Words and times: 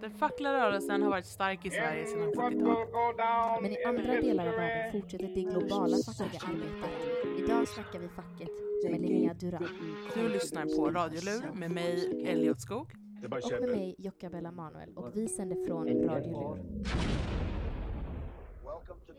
Den 0.00 0.10
fackliga 0.10 0.52
rörelsen 0.52 1.02
har 1.02 1.10
varit 1.10 1.26
stark 1.26 1.66
i 1.66 1.70
Sverige 1.70 2.06
sedan 2.06 2.20
in 2.20 2.26
what 2.26 2.34
70-talet. 2.34 2.78
will 2.78 2.92
go 2.92 3.12
down 3.12 3.62
Men 3.62 3.72
i 3.72 3.84
andra 3.84 4.20
delar 4.20 4.46
av 4.46 4.54
världen 4.54 4.92
fortsätter 4.92 5.28
det 5.28 5.42
globala 5.42 5.96
fackliga 5.96 6.40
arbetet. 6.44 7.38
Idag 7.38 7.68
snackar 7.68 7.98
vi 7.98 8.08
facket 8.08 8.50
med 8.90 9.00
Linnea 9.00 9.34
Duran 9.34 9.68
Du 10.14 10.28
lyssnar 10.28 10.76
på 10.76 10.90
Radiolur 10.90 11.52
med 11.52 11.70
mig, 11.70 12.24
Elliot 12.26 12.60
Skog. 12.60 12.92
Och 13.24 13.60
med 13.60 13.70
mig 13.70 13.94
Jocka 13.98 14.30
Manuel 14.30 14.96
och 14.96 15.16
vi 15.16 15.28
sänder 15.28 15.66
från 15.66 16.08
Radio 16.08 16.32
Lur. 16.32 16.58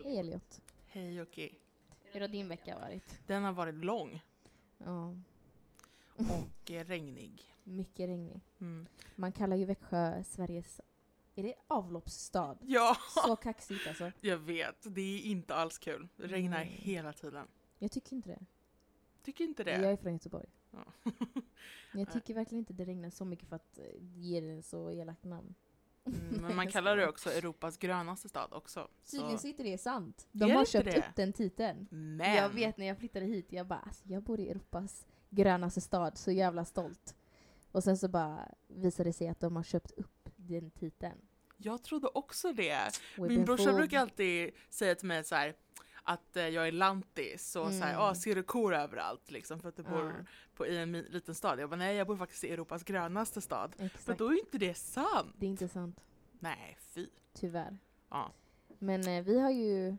Hej 0.03 0.19
Elliot. 0.19 0.61
Hej 0.87 1.15
Jocke. 1.15 1.49
Hur 2.03 2.21
har 2.21 2.27
din 2.27 2.47
vecka 2.47 2.79
varit? 2.79 3.27
Den 3.27 3.43
har 3.43 3.51
varit 3.53 3.75
lång 3.75 4.21
Ja, 4.77 5.15
och 6.17 6.71
regnig. 6.71 7.54
Mycket 7.65 8.09
regnig. 8.09 8.41
Mm. 8.61 8.87
Man 9.15 9.31
kallar 9.31 9.55
ju 9.55 9.65
Växjö 9.65 10.23
Sveriges... 10.23 10.81
Är 11.35 11.43
det 11.43 11.53
avloppsstad? 11.67 12.57
Ja, 12.61 12.97
Så 13.25 13.35
kaxigt 13.35 13.87
alltså. 13.87 14.11
jag 14.21 14.37
vet. 14.37 14.75
Det 14.95 15.01
är 15.01 15.21
inte 15.21 15.55
alls 15.55 15.77
kul. 15.77 16.07
Det 16.17 16.27
regnar 16.27 16.57
Nej. 16.57 16.67
hela 16.67 17.13
tiden. 17.13 17.47
Jag 17.79 17.91
tycker 17.91 18.15
inte 18.15 18.29
det. 18.29 18.45
Tycker 19.23 19.43
inte 19.43 19.63
det? 19.63 19.71
Jag 19.81 19.91
är 19.91 19.97
från 19.97 20.13
Göteborg. 20.13 20.47
Ja. 20.71 20.85
Jag 21.93 22.11
tycker 22.13 22.33
verkligen 22.33 22.59
inte 22.59 22.73
det 22.73 22.85
regnar 22.85 23.09
så 23.09 23.25
mycket 23.25 23.47
för 23.49 23.55
att 23.55 23.77
eh, 23.77 23.85
ge 23.99 24.41
det 24.41 24.61
så 24.61 24.91
elakt 24.91 25.23
namn. 25.23 25.55
Mm, 26.05 26.41
men 26.41 26.55
man 26.55 26.67
kallar 26.71 26.97
det 26.97 27.07
också 27.07 27.29
Europas 27.31 27.77
grönaste 27.77 28.29
stad 28.29 28.53
också. 28.53 28.87
Tydligen 29.11 29.39
Så. 29.39 29.47
är 29.47 29.49
inte 29.49 29.63
det 29.63 29.77
sant. 29.77 30.27
Är 30.31 30.39
De 30.39 30.45
det 30.45 30.53
har 30.53 30.65
köpt 30.65 30.91
det? 30.91 30.97
upp 30.97 31.15
den 31.15 31.33
titeln. 31.33 31.87
Men! 31.91 32.35
Jag 32.35 32.49
vet 32.49 32.77
när 32.77 32.85
jag 32.85 32.97
flyttade 32.97 33.25
hit, 33.25 33.51
jag 33.51 33.67
bara 33.67 33.79
alltså, 33.79 34.03
jag 34.07 34.23
bor 34.23 34.39
i 34.39 34.49
Europas 34.49 35.05
grönaste 35.29 35.81
stad, 35.81 36.17
så 36.17 36.31
jävla 36.31 36.65
stolt. 36.65 37.15
Och 37.75 37.83
sen 37.83 37.97
så 37.97 38.07
bara 38.07 38.51
visade 38.67 39.09
det 39.09 39.13
sig 39.13 39.27
att 39.27 39.39
de 39.39 39.55
har 39.55 39.63
köpt 39.63 39.91
upp 39.91 40.29
den 40.35 40.71
titeln. 40.71 41.17
Jag 41.57 41.83
trodde 41.83 42.07
också 42.07 42.53
det. 42.53 42.73
We've 43.15 43.27
Min 43.27 43.45
brorsa 43.45 43.63
fooled. 43.63 43.75
brukar 43.75 43.99
alltid 43.99 44.51
säga 44.69 44.95
till 44.95 45.07
mig 45.07 45.23
så 45.23 45.35
här 45.35 45.55
att 46.03 46.37
eh, 46.37 46.47
jag 46.47 46.67
är 46.67 46.71
lantis 46.71 47.55
och 47.55 47.65
så 47.67 47.71
här, 47.79 47.89
Mm. 47.93 48.01
ah, 48.01 48.15
ser 48.15 48.35
du 48.35 48.43
kor 48.43 48.73
överallt 48.75 49.31
liksom 49.31 49.59
för 49.59 49.69
att 49.69 49.75
du 49.75 49.83
bor 49.83 50.05
Ja, 50.05 50.25
på, 50.55 50.67
i 50.67 50.77
en 50.77 50.91
liten 50.91 51.35
stad. 51.35 51.59
Jag 51.59 51.69
bara 51.69 51.75
nej 51.75 51.95
jag 51.95 52.07
bor 52.07 52.17
faktiskt 52.17 52.43
i 52.43 52.49
Europas 52.49 52.83
grönaste 52.83 53.41
stad. 53.41 53.73
Men 53.77 53.85
exakt. 53.85 54.19
då 54.19 54.27
är 54.33 54.39
inte 54.39 54.57
det 54.57 54.73
sant. 54.73 55.35
Det 55.37 55.45
är 55.45 55.49
inte 55.49 55.67
sant, 55.67 55.99
Nej 56.39 56.77
fy. 56.79 57.07
tyvärr. 57.33 57.77
Ja. 58.09 58.31
Men 58.79 59.07
eh, 59.07 59.23
vi 59.23 59.39
har 59.39 59.51
ju 59.51 59.97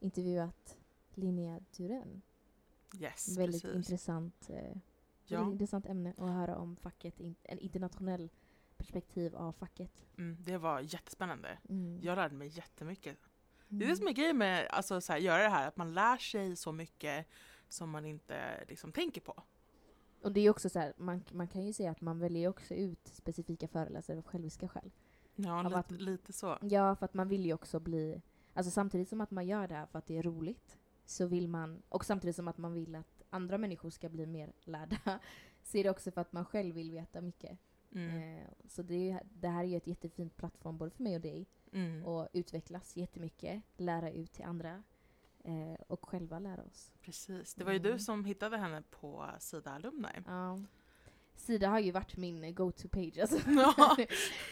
intervjuat 0.00 0.76
Linnea 1.14 1.60
Duren. 1.76 2.22
Yes 3.00 3.38
Väldigt 3.38 3.62
precis. 3.62 3.76
intressant, 3.76 4.50
eh, 4.50 4.76
Ja, 5.34 5.50
intressant 5.50 5.86
ämne 5.86 6.10
att 6.18 6.30
höra 6.30 6.56
om 6.56 6.76
facket, 6.76 7.20
in, 7.20 7.34
en 7.42 7.58
internationell 7.58 8.30
perspektiv 8.76 9.36
av 9.36 9.52
facket. 9.52 9.90
mm, 10.18 10.36
det 10.40 10.58
var 10.58 10.80
jättespännande. 10.80 11.58
Mm. 11.68 11.98
Jag 12.02 12.16
lärde 12.16 12.34
mig 12.34 12.48
jättemycket. 12.48 13.16
Det 13.68 13.74
är 13.76 13.78
det 13.78 13.84
Mm. 13.84 13.96
som 13.96 14.08
är 14.08 14.12
grejen 14.12 14.38
med 14.38 14.66
att 14.66 14.72
alltså, 14.72 15.00
så 15.00 15.12
här, 15.12 15.20
göra 15.20 15.42
det 15.42 15.48
här, 15.48 15.68
att 15.68 15.76
man 15.76 15.94
lär 15.94 16.16
sig 16.16 16.56
så 16.56 16.72
mycket 16.72 17.26
som 17.68 17.90
man 17.90 18.04
inte 18.06 18.64
liksom 18.68 18.92
tänker 18.92 19.20
på. 19.20 19.42
Och 20.22 20.32
det 20.32 20.40
är 20.40 20.50
också 20.50 20.68
så 20.68 20.78
här, 20.78 20.92
man, 20.96 21.24
man 21.32 21.48
kan 21.48 21.66
ju 21.66 21.72
säga 21.72 21.90
att 21.90 22.00
man 22.00 22.18
väljer 22.18 22.48
också 22.48 22.74
ut 22.74 23.08
specifika 23.08 23.68
föreläsare 23.68 24.18
av 24.18 24.24
själviska 24.24 24.68
skäl. 24.68 24.90
Ja, 25.34 25.62
lite, 25.62 25.76
att- 25.78 25.90
lite 25.90 26.32
så. 26.32 26.58
Ja, 26.62 26.96
för 26.96 27.04
att 27.04 27.14
man 27.14 27.28
vill 27.28 27.46
ju 27.46 27.54
också 27.54 27.80
bli... 27.80 28.22
Alltså 28.54 28.70
samtidigt 28.70 29.08
som 29.08 29.20
att 29.20 29.30
man 29.30 29.46
gör 29.46 29.68
det 29.68 29.74
här 29.74 29.86
för 29.86 29.98
att 29.98 30.06
det 30.06 30.18
är 30.18 30.22
roligt, 30.22 30.78
så 31.04 31.26
vill 31.26 31.48
man... 31.48 31.82
Och 31.88 32.04
samtidigt 32.04 32.36
som 32.36 32.48
att 32.48 32.58
man 32.58 32.72
vill 32.72 32.94
att 32.94 33.19
andra 33.30 33.58
människor 33.58 33.90
ska 33.90 34.08
bli 34.08 34.26
mer 34.26 34.52
lärda, 34.64 35.20
så 35.62 35.78
är 35.78 35.84
det 35.84 35.90
också 35.90 36.10
för 36.10 36.20
att 36.20 36.32
man 36.32 36.44
själv 36.44 36.74
vill 36.74 36.92
veta 36.92 37.20
mycket. 37.20 37.58
Mm. 37.92 38.36
Eh, 38.38 38.44
så 38.68 38.82
det, 38.82 39.10
är, 39.10 39.22
det 39.34 39.48
här 39.48 39.60
är 39.64 39.68
ju 39.68 39.76
ett 39.76 39.86
jättefint 39.86 40.36
plattform 40.36 40.78
både 40.78 40.90
för 40.90 41.02
mig 41.02 41.14
och 41.14 41.20
dig, 41.20 41.46
Mm. 41.72 42.04
och 42.06 42.28
utvecklas 42.32 42.96
jättemycket, 42.96 43.62
lära 43.76 44.10
ut 44.10 44.32
till 44.32 44.44
andra, 44.44 44.82
eh, 45.44 45.80
och 45.86 46.08
själva 46.08 46.38
lära 46.38 46.62
oss. 46.62 46.92
Precis. 47.02 47.54
Det 47.54 47.64
var 47.64 47.72
ju 47.72 47.78
Mm. 47.78 47.92
du 47.92 47.98
som 47.98 48.24
hittade 48.24 48.56
henne 48.58 48.82
på 48.90 49.30
Sida 49.38 49.70
Alumni. 49.70 50.08
Ja. 50.26 50.58
Sida 51.34 51.68
har 51.68 51.78
ju 51.78 51.90
varit 51.90 52.16
min 52.16 52.54
go-to-page. 52.54 53.18
Alltså. 53.20 53.38
Ja. 53.50 53.96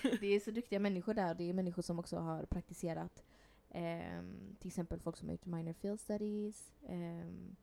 det 0.21 0.27
är 0.27 0.41
så 0.41 0.50
duktiga 0.50 0.78
människor 0.81 1.15
där. 1.15 1.34
Det 1.34 1.44
är 1.49 1.53
människor 1.53 1.83
som 1.83 1.99
också 1.99 2.17
har 2.17 2.43
praktiserat. 2.47 3.25
ehm, 3.71 4.56
till 4.59 4.69
exempel 4.69 5.00
folk 5.00 5.17
som 5.17 5.28
har 5.28 5.33
gjort 5.33 5.47
minor 5.47 5.72
field 5.72 6.00
studies. 6.00 6.72
ehm, 6.88 7.56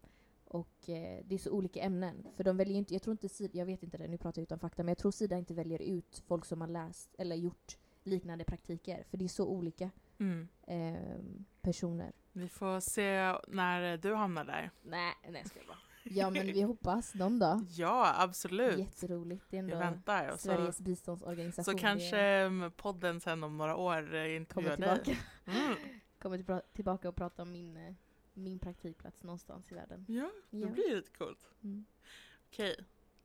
och 0.45 0.89
eh, 0.89 1.19
det 1.25 1.35
är 1.35 1.39
så 1.39 1.51
olika 1.51 1.81
ämnen. 1.81 2.27
För 2.37 2.43
de 2.43 2.57
väljer 2.57 2.75
inte, 2.77 2.93
jag 2.93 3.01
tror 3.01 3.11
inte 3.11 3.29
Sida, 3.29 3.57
jag 3.59 3.65
vet 3.65 3.83
inte 3.83 3.97
det, 3.97 4.07
nu 4.07 4.17
pratar 4.17 4.41
jag 4.41 4.43
utan 4.43 4.59
fakta, 4.59 4.83
men 4.83 4.87
jag 4.87 4.97
tror 4.97 5.11
Sida 5.11 5.37
inte 5.37 5.53
väljer 5.53 5.81
ut 5.81 6.23
folk 6.27 6.45
som 6.45 6.61
har 6.61 6.67
läst 6.67 7.15
eller 7.17 7.35
gjort 7.35 7.77
liknande 8.03 8.43
praktiker. 8.43 9.03
För 9.09 9.17
det 9.17 9.25
är 9.25 9.29
så 9.29 9.47
olika 9.47 9.89
Mm. 10.17 10.47
ehm, 10.67 11.45
personer. 11.61 12.11
Vi 12.31 12.49
får 12.49 12.79
se 12.79 13.35
när 13.47 13.97
du 13.97 14.13
hamnar 14.15 14.45
där. 14.45 14.71
Nej, 14.81 15.13
nej 15.29 15.41
jag 15.41 15.47
skojar 15.47 15.67
bara. 15.67 15.77
Ja 16.03 16.29
men 16.29 16.45
vi 16.47 16.61
hoppas 16.61 17.13
någon 17.13 17.39
dag. 17.39 17.61
Ja, 17.69 18.13
absolut. 18.17 18.79
Jätteroligt. 18.79 19.45
Det 19.49 19.57
är 19.57 19.59
ändå 19.59 19.77
väntar. 19.77 20.27
Och 20.27 20.39
så, 20.39 20.47
Sveriges 20.47 20.79
biståndsorganisation. 20.79 21.73
så 21.73 21.77
kanske 21.79 22.17
mm, 22.19 22.71
podden 22.71 23.19
sen 23.19 23.43
om 23.43 23.57
några 23.57 23.75
år 23.75 24.15
eh, 24.15 24.35
intervjuar 24.35 24.75
kommer 24.75 24.95
dig. 24.95 25.03
tillbaka. 25.03 25.21
Mm. 25.45 25.75
kommer 26.19 26.61
tillbaka, 26.73 27.09
och 27.09 27.15
prata 27.15 27.41
om 27.41 27.51
min, 27.51 27.77
eh, 27.77 27.93
min 28.35 28.59
praktikplats 28.59 29.23
någonstans 29.23 29.71
i 29.71 29.75
världen. 29.75 30.05
Ja, 30.07 30.29
det 30.49 30.57
Ja. 30.59 30.67
blir 30.67 30.95
lite 30.95 31.11
coolt. 31.11 31.49
Mm. 31.63 31.85
Okej. 32.47 32.75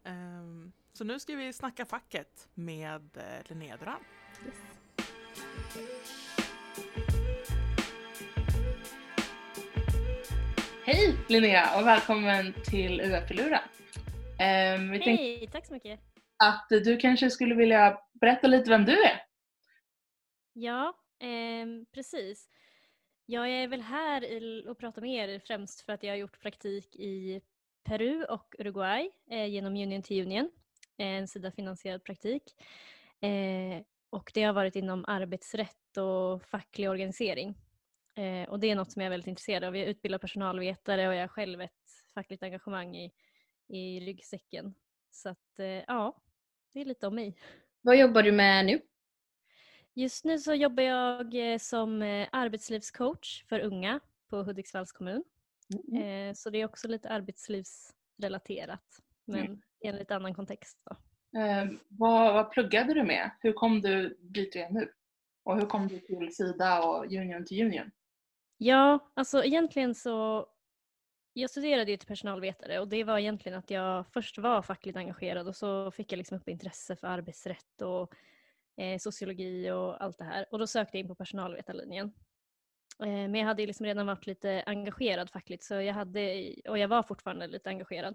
Ehm, 0.04 0.72
så 0.92 1.04
nu 1.04 1.20
ska 1.20 1.36
vi 1.36 1.52
snacka 1.52 1.86
facket 1.86 2.48
med 2.54 3.16
uh, 3.16 3.22
Linnea 3.48 3.76
Duran. 3.76 4.00
Yes. 4.46 4.54
Hej 10.84 11.16
Linnea 11.28 11.80
och 11.80 11.86
välkommen 11.86 12.52
till 12.64 13.00
UF-Lura. 13.00 13.60
Um, 14.76 14.90
vi 14.90 14.98
tänkte 14.98 15.22
Hej, 15.22 15.48
tack 15.52 15.66
så 15.66 15.72
mycket. 15.72 16.00
att 16.44 16.66
du 16.68 16.96
kanske 16.96 17.30
skulle 17.30 17.54
vilja 17.54 17.98
berätta 18.20 18.46
lite 18.46 18.70
vem 18.70 18.84
du 18.84 19.02
är. 19.02 19.22
Ja, 20.52 20.94
ehm, 21.20 21.86
precis. 21.94 22.48
Jag 23.30 23.48
är 23.50 23.68
väl 23.68 23.80
här 23.80 24.68
och 24.68 24.78
pratar 24.78 25.02
med 25.02 25.30
er 25.30 25.38
främst 25.38 25.80
för 25.80 25.92
att 25.92 26.02
jag 26.02 26.12
har 26.12 26.16
gjort 26.16 26.40
praktik 26.40 26.96
i 26.96 27.40
Peru 27.84 28.24
och 28.24 28.54
Uruguay 28.58 29.10
eh, 29.30 29.46
genom 29.46 29.72
Union 29.72 30.02
to 30.02 30.14
Union, 30.14 30.50
eh, 30.98 31.06
en 31.06 31.28
Sida-finansierad 31.28 32.04
praktik. 32.04 32.42
Eh, 33.20 33.82
och 34.10 34.30
det 34.34 34.42
har 34.42 34.52
varit 34.52 34.76
inom 34.76 35.04
arbetsrätt 35.08 35.96
och 35.96 36.44
facklig 36.44 36.90
organisering. 36.90 37.54
Eh, 38.14 38.48
och 38.48 38.60
det 38.60 38.70
är 38.70 38.74
något 38.74 38.92
som 38.92 39.02
jag 39.02 39.06
är 39.06 39.10
väldigt 39.10 39.28
intresserad 39.28 39.64
av. 39.64 39.76
Jag 39.76 39.88
utbildar 39.88 40.18
personalvetare 40.18 41.08
och 41.08 41.14
jag 41.14 41.20
har 41.20 41.28
själv 41.28 41.60
ett 41.60 41.90
fackligt 42.14 42.42
engagemang 42.42 42.96
i, 42.96 43.12
i 43.68 44.00
ryggsäcken. 44.00 44.74
Så 45.10 45.28
att 45.28 45.58
eh, 45.58 45.66
ja, 45.66 46.22
det 46.72 46.80
är 46.80 46.84
lite 46.84 47.06
om 47.06 47.14
mig. 47.14 47.36
Vad 47.80 47.98
jobbar 47.98 48.22
du 48.22 48.32
med 48.32 48.66
nu? 48.66 48.80
Just 49.94 50.24
nu 50.24 50.38
så 50.38 50.54
jobbar 50.54 50.82
jag 50.82 51.52
eh, 51.52 51.58
som 51.58 52.02
eh, 52.02 52.28
arbetslivscoach 52.32 53.44
för 53.44 53.60
unga 53.60 54.00
på 54.28 54.42
Hudiksvalls 54.42 54.92
kommun. 54.92 55.24
Eh, 56.02 56.34
Så 56.34 56.50
det 56.50 56.60
är 56.60 56.64
också 56.64 56.88
lite 56.88 57.08
arbetslivsrelaterat 57.08 59.00
men 59.24 59.62
i 59.80 59.86
en 59.88 59.96
lite 59.96 60.16
annan 60.16 60.34
kontext. 60.34 60.78
Då. 60.84 60.96
Um, 61.38 61.80
vad, 61.88 62.34
vad 62.34 62.50
pluggade 62.50 62.94
du 62.94 63.02
med? 63.02 63.30
Hur 63.40 63.52
kom 63.52 63.80
du 63.80 64.18
dit 64.20 64.52
du 64.52 64.60
är 64.60 64.70
nu? 64.70 64.92
Och 65.42 65.56
hur 65.56 65.66
kom 65.66 65.88
du 65.88 65.98
till 65.98 66.34
Sida 66.34 66.82
och 66.82 67.04
Union 67.04 67.44
to 67.44 67.54
Union? 67.54 67.90
Ja, 68.56 69.10
alltså 69.14 69.44
egentligen 69.44 69.94
så 69.94 70.46
jag 71.32 71.50
studerade 71.50 71.90
ju 71.90 71.96
till 71.96 72.08
personalvetare 72.08 72.80
och 72.80 72.88
det 72.88 73.04
var 73.04 73.18
egentligen 73.18 73.58
att 73.58 73.70
jag 73.70 74.06
först 74.06 74.38
var 74.38 74.62
fackligt 74.62 74.96
engagerad 74.96 75.48
och 75.48 75.56
så 75.56 75.90
fick 75.90 76.12
jag 76.12 76.18
liksom 76.18 76.36
upp 76.36 76.48
intresse 76.48 76.96
för 76.96 77.06
arbetsrätt 77.06 77.82
och 77.82 78.14
eh, 78.80 78.98
sociologi 78.98 79.70
och 79.70 80.04
allt 80.04 80.18
det 80.18 80.24
här. 80.24 80.46
Och 80.50 80.58
då 80.58 80.66
sökte 80.66 80.96
jag 80.96 81.00
in 81.00 81.08
på 81.08 81.14
personalvetarlinjen. 81.14 82.12
Eh, 83.02 83.06
men 83.06 83.34
jag 83.34 83.46
hade 83.46 83.66
liksom 83.66 83.86
redan 83.86 84.06
varit 84.06 84.26
lite 84.26 84.62
engagerad 84.66 85.30
fackligt 85.30 85.64
så 85.64 85.74
jag 85.74 85.94
hade, 85.94 86.54
och 86.68 86.78
jag 86.78 86.88
var 86.88 87.02
fortfarande 87.02 87.46
lite 87.46 87.68
engagerad. 87.68 88.14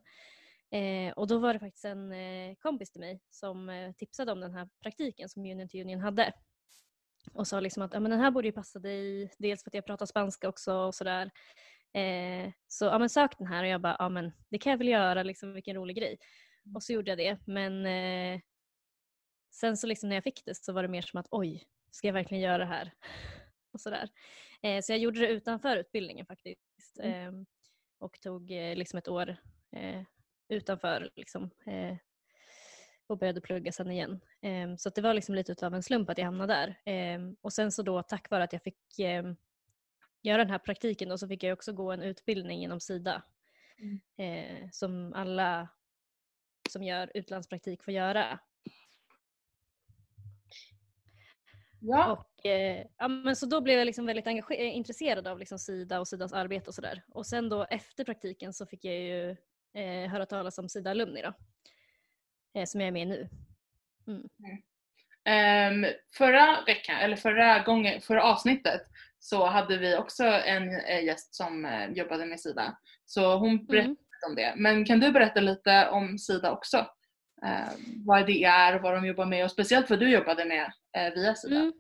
Eh, 0.72 1.14
och 1.14 1.28
då 1.28 1.38
var 1.38 1.54
det 1.54 1.60
faktiskt 1.60 1.86
en 1.86 2.12
eh, 2.12 2.56
kompis 2.56 2.92
till 2.92 3.02
mig 3.02 3.22
som 3.30 3.70
eh, 3.70 3.92
tipsade 3.92 4.32
om 4.32 4.40
den 4.40 4.54
här 4.54 4.70
praktiken 4.82 5.30
som 5.30 5.46
Union 5.46 5.70
to 5.70 5.78
Union 5.78 6.00
hade. 6.00 6.34
Och 7.34 7.48
sa 7.48 7.60
liksom 7.60 7.84
att 7.84 7.94
ja, 7.94 8.00
men 8.00 8.12
den 8.12 8.20
här 8.20 8.32
borde 8.32 8.48
ju 8.48 8.52
passa 8.52 8.80
dig, 8.80 9.32
dels 9.38 9.64
för 9.64 9.70
att 9.70 9.74
jag 9.74 9.86
pratar 9.86 10.06
spanska 10.06 10.50
också 10.50 10.74
och 10.74 10.96
sådär. 10.96 11.32
Eh, 11.94 12.52
så 12.68 12.86
ja, 12.86 13.00
men 13.00 13.10
sök 13.10 13.38
den 13.38 13.48
här 13.48 13.64
och 13.64 13.70
jag 13.70 13.82
bara, 13.82 13.96
ja 14.00 14.10
men 14.10 14.32
det 14.50 14.58
kan 14.58 14.72
jag 14.72 14.78
väl 14.78 14.88
göra, 14.88 15.24
liksom, 15.24 15.54
vilken 15.54 15.76
rolig 15.76 15.96
grej. 15.96 16.18
Och 16.76 16.84
så 16.84 16.94
gjorde 16.94 17.12
jag 17.12 17.18
det. 17.18 17.38
Men 17.46 17.86
eh, 17.86 18.42
sen 19.56 19.78
så 19.78 19.88
liksom 19.88 20.10
när 20.10 20.16
jag 20.16 20.24
fick 20.24 20.46
det 20.46 20.56
så 20.56 20.74
var 20.74 20.82
det 20.82 20.90
mer 20.90 21.02
som 21.02 21.20
att 21.20 21.28
oj, 21.32 21.64
ska 21.92 22.08
jag 22.08 22.14
verkligen 22.14 22.44
göra 22.44 22.58
det 22.58 22.66
här? 22.66 22.92
Och 23.72 23.82
sådär. 23.82 24.10
Eh, 24.62 24.82
så 24.82 24.92
jag 24.92 25.00
gjorde 25.00 25.20
det 25.20 25.28
utanför 25.28 25.78
utbildningen 25.78 26.26
faktiskt. 26.26 27.00
Eh, 27.00 27.32
och 28.00 28.22
tog 28.22 28.52
eh, 28.52 28.76
liksom 28.76 28.98
ett 28.98 29.08
år 29.08 29.38
eh, 29.72 30.02
utanför 30.50 31.12
liksom, 31.16 31.50
eh, 31.66 31.98
och 33.08 33.18
började 33.18 33.42
plugga 33.42 33.72
sen 33.72 33.92
igen. 33.92 34.22
Ehm, 34.42 34.78
så 34.78 34.90
det 34.90 35.02
var 35.02 35.14
liksom 35.14 35.36
lite 35.36 35.66
av 35.68 35.74
en 35.74 35.84
slump 35.84 36.10
att 36.10 36.18
jag 36.18 36.26
hamnade 36.26 36.54
där. 36.54 36.82
Ehm, 36.86 37.36
och 37.42 37.54
sen 37.54 37.72
så 37.72 37.84
då 37.84 38.04
tack 38.04 38.30
vare 38.30 38.44
att 38.44 38.54
jag 38.54 38.64
fick 38.64 39.00
ehm, 39.00 39.36
göra 40.22 40.38
den 40.38 40.52
här 40.52 40.60
praktiken 40.60 41.10
då, 41.10 41.18
så 41.18 41.28
fick 41.28 41.44
jag 41.44 41.54
också 41.54 41.74
gå 41.74 41.92
en 41.92 42.02
utbildning 42.02 42.64
inom 42.64 42.80
Sida. 42.80 43.24
Mm. 43.78 44.72
Som 44.72 45.14
alla 45.14 45.70
som 46.70 46.84
gör 46.84 47.12
utlandspraktik 47.14 47.84
får 47.84 47.94
göra. 47.94 48.40
Ja. 51.80 52.12
Och, 52.12 52.46
eh, 52.46 52.86
ja, 52.98 53.08
men 53.08 53.36
så 53.36 53.46
då 53.46 53.62
blev 53.62 53.78
jag 53.78 53.86
liksom 53.86 54.06
väldigt 54.06 54.28
eh, 54.28 54.76
intresserad 54.76 55.28
av 55.28 55.40
liksom 55.40 55.60
Sida 55.60 56.00
och 56.00 56.08
Sidas 56.08 56.34
arbete 56.34 56.68
och 56.68 56.76
sådär. 56.76 57.04
Och 57.10 57.26
sen 57.26 57.50
då 57.50 57.64
efter 57.70 58.04
praktiken 58.04 58.54
så 58.54 58.66
fick 58.66 58.86
jag 58.86 58.96
ju 58.96 59.30
eh, 59.74 60.10
höra 60.12 60.26
talas 60.26 60.58
om 60.58 60.70
Sida 60.70 60.92
Alumni 60.92 61.22
då. 61.22 61.34
Eh, 62.60 62.66
som 62.66 62.82
jag 62.82 62.88
är 62.88 62.92
med 62.92 63.02
i 63.02 63.06
nu. 63.06 63.30
Ehm, 65.26 65.86
förra 66.18 66.62
veckan, 66.66 66.96
eller 66.98 67.16
förra 67.16 67.60
gången, 67.60 68.02
förra 68.02 68.24
avsnittet 68.24 68.82
så 69.20 69.46
hade 69.46 69.78
vi 69.78 69.98
också 69.98 70.24
en 70.24 70.80
eh, 70.80 71.04
gäst 71.04 71.36
som 71.36 71.66
eh, 71.66 71.92
jobbade 71.92 72.26
med 72.26 72.40
Sida. 72.40 72.78
Så 73.06 73.36
hon 73.38 73.66
berättade 73.66 73.86
Mm. 73.86 73.98
om 74.30 74.36
det. 74.36 74.54
Men 74.58 74.86
kan 74.86 75.00
du 75.00 75.12
berätta 75.12 75.40
lite 75.40 75.90
om 75.90 76.18
Sida 76.20 76.52
också? 76.52 76.88
Eh, 77.44 77.74
vad 78.06 78.26
det 78.26 78.44
är, 78.44 78.76
och 78.76 78.82
vad 78.82 78.94
de 78.94 79.08
jobbar 79.08 79.26
med 79.26 79.46
och 79.46 79.52
speciellt 79.52 79.90
vad 79.90 80.00
du 80.00 80.10
jobbade 80.10 80.46
med 80.46 80.72
eh, 80.98 81.14
via 81.14 81.36
Sida. 81.36 81.56
Mm. 81.56 81.74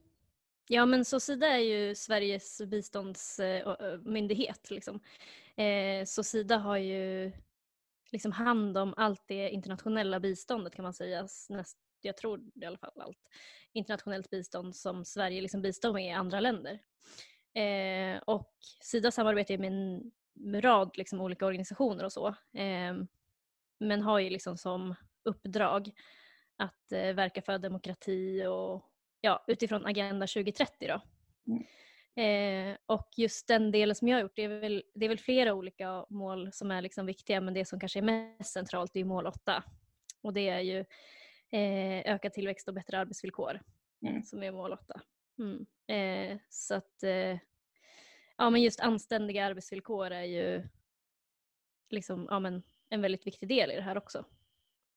Ja 0.67 0.85
men 0.85 1.05
så 1.05 1.19
Sida 1.19 1.47
är 1.47 1.57
ju 1.57 1.95
Sveriges 1.95 2.61
biståndsmyndighet. 2.67 4.71
Eh, 4.71 4.71
eh, 4.71 4.75
liksom. 4.75 4.99
Eh, 5.55 6.05
så 6.05 6.23
Sida 6.23 6.57
har 6.57 6.77
ju 6.77 7.31
liksom 8.11 8.31
hand 8.31 8.77
om 8.77 8.93
allt 8.97 9.23
det 9.27 9.49
internationella 9.49 10.19
biståndet 10.19 10.75
kan 10.75 10.83
man 10.83 10.93
säga. 10.93 11.27
Näst, 11.49 11.77
jag 12.01 12.17
tror 12.17 12.41
i 12.61 12.65
alla 12.65 12.77
fall 12.77 13.01
allt 13.01 13.29
internationellt 13.73 14.29
bistånd 14.29 14.75
som 14.75 15.05
Sverige 15.05 15.41
liksom 15.41 15.61
bistår 15.61 15.93
med 15.93 16.05
i 16.05 16.11
andra 16.11 16.39
länder. 16.39 16.79
Eh, 17.53 18.21
och 18.25 18.53
Sida 18.81 19.11
samarbetar 19.11 19.53
ju 19.53 19.57
med 19.57 19.71
en 19.71 20.11
rad 20.61 20.97
liksom, 20.97 21.21
olika 21.21 21.45
organisationer 21.45 22.03
och 22.03 22.13
så. 22.13 22.27
Eh, 22.53 22.95
men 23.79 24.01
har 24.01 24.19
ju 24.19 24.29
liksom 24.29 24.57
som 24.57 24.95
uppdrag 25.25 25.91
att 26.57 26.91
eh, 26.91 27.13
verka 27.13 27.41
för 27.41 27.57
demokrati 27.57 28.45
och 28.45 28.91
ja, 29.21 29.43
utifrån 29.47 29.85
Agenda 29.85 30.27
2030 30.27 30.87
då. 30.87 31.01
Eh, 32.21 32.77
och 32.85 33.09
just 33.17 33.47
den 33.47 33.71
delen 33.71 33.95
som 33.95 34.07
jag 34.07 34.15
har 34.17 34.21
gjort, 34.21 34.35
det 34.35 34.43
är 34.43 34.59
väl, 34.59 34.83
det 34.95 35.05
är 35.05 35.09
väl 35.09 35.19
flera 35.19 35.53
olika 35.53 36.05
mål 36.09 36.51
som 36.53 36.71
är 36.71 36.81
liksom 36.81 37.05
viktiga 37.05 37.41
men 37.41 37.53
det 37.53 37.65
som 37.65 37.79
kanske 37.79 37.99
är 37.99 38.03
mest 38.03 38.53
centralt 38.53 38.95
är 38.95 38.99
ju 38.99 39.05
mål 39.05 39.27
8. 39.27 39.63
Och 40.21 40.33
det 40.33 40.49
är 40.49 40.59
ju 40.59 40.79
eh, 41.51 42.13
ökad 42.13 42.33
tillväxt 42.33 42.67
och 42.67 42.73
bättre 42.73 42.99
arbetsvillkor 42.99 43.61
Mm. 44.07 44.23
som 44.23 44.43
är 44.43 44.51
mål 44.51 44.73
8. 44.73 45.01
Mm. 45.39 45.65
Eh, 45.87 46.37
så 46.49 46.75
att 46.75 47.03
eh, 47.03 47.37
ja 48.37 48.49
men 48.49 48.61
just 48.61 48.79
anständiga 48.79 49.45
arbetsvillkor 49.45 50.11
är 50.11 50.23
ju 50.23 50.67
liksom, 51.89 52.27
ja, 52.29 52.39
men 52.39 52.63
en 52.89 53.01
väldigt 53.01 53.27
viktig 53.27 53.49
del 53.49 53.71
i 53.71 53.75
det 53.75 53.81
här 53.81 53.97
också. 53.97 54.25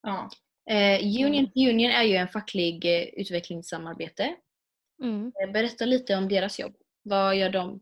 Ja. 0.03 0.31
Eh, 0.71 1.00
Union 1.00 1.35
Mm. 1.35 1.47
to 1.47 1.53
Union 1.61 1.91
är 1.91 2.03
ju 2.03 2.15
en 2.17 2.29
facklig 2.29 2.85
eh, 2.85 3.09
utvecklingssamarbete. 3.21 4.37
Mm. 5.03 5.33
Eh, 5.43 5.53
Berätta 5.53 5.85
lite 5.85 6.17
om 6.17 6.29
deras 6.29 6.59
jobb. 6.61 6.77
Vad 7.03 7.37
gör 7.37 7.50
de? 7.50 7.81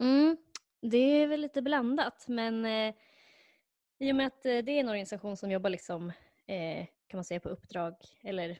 Mm, 0.00 0.36
det 0.82 0.98
är 0.98 1.26
väl 1.26 1.40
lite 1.40 1.62
blandat 1.62 2.24
men 2.28 2.64
eh, 2.64 2.94
i 3.98 4.12
och 4.12 4.16
med 4.16 4.26
att 4.26 4.46
eh, 4.46 4.58
det 4.58 4.72
är 4.72 4.80
en 4.80 4.88
organisation 4.88 5.36
som 5.36 5.50
jobbar 5.50 5.70
liksom, 5.70 6.08
eh, 6.46 6.86
kan 7.06 7.18
man 7.18 7.24
säga 7.24 7.40
på 7.40 7.48
uppdrag 7.48 7.94
eller 8.22 8.58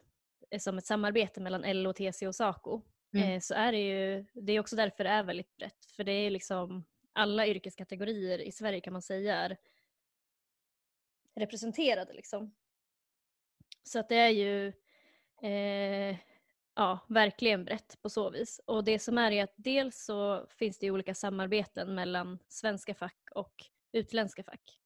eh, 0.50 0.58
som 0.58 0.78
ett 0.78 0.86
samarbete 0.86 1.40
mellan 1.40 1.82
LO, 1.82 1.92
TCO 1.92 2.26
och 2.28 2.34
SACO 2.34 2.82
Mm. 3.16 3.40
så 3.40 3.54
är 3.54 3.72
det 3.72 3.78
ju, 3.78 4.24
det 4.32 4.52
är 4.52 4.60
också 4.60 4.76
därför 4.76 5.04
det 5.04 5.10
är 5.10 5.22
väldigt 5.22 5.56
brett 5.56 5.84
för 5.96 6.04
det 6.04 6.12
är 6.12 6.30
liksom 6.30 6.84
alla 7.12 7.46
yrkeskategorier 7.46 8.38
i 8.38 8.52
Sverige 8.52 8.80
kan 8.80 8.92
man 8.92 9.02
säga 9.02 9.36
är 9.36 9.56
representerade 11.34 12.12
liksom. 12.12 12.54
Så 13.82 13.98
att 13.98 14.08
det 14.08 14.16
är 14.16 14.28
ju 14.28 14.72
eh, 15.42 16.16
ja, 16.74 16.98
verkligen 17.08 17.64
brett 17.64 18.02
på 18.02 18.10
så 18.10 18.30
vis. 18.30 18.60
Och 18.66 18.84
det 18.84 18.98
som 18.98 19.18
är 19.18 19.32
är 19.32 19.44
att 19.44 19.54
dels 19.56 20.04
så 20.04 20.46
finns 20.50 20.78
det 20.78 20.86
ju 20.86 20.92
olika 20.92 21.14
samarbeten 21.14 21.94
mellan 21.94 22.38
svenska 22.48 22.94
fack 22.94 23.28
och 23.34 23.54
utländska 23.92 24.44
fack. 24.44 24.80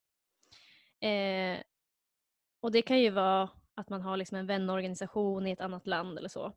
Eh, 1.09 1.59
och 2.61 2.73
det 2.73 2.83
kan 2.83 3.01
ju 3.01 3.11
vara 3.11 3.51
att 3.75 3.89
man 3.89 4.03
har 4.03 4.17
liksom 4.17 4.39
en 4.39 4.47
vänorganisation 4.47 5.47
i 5.47 5.51
ett 5.51 5.61
annat 5.61 5.87
land 5.87 6.19
eller 6.19 6.29
så. 6.29 6.53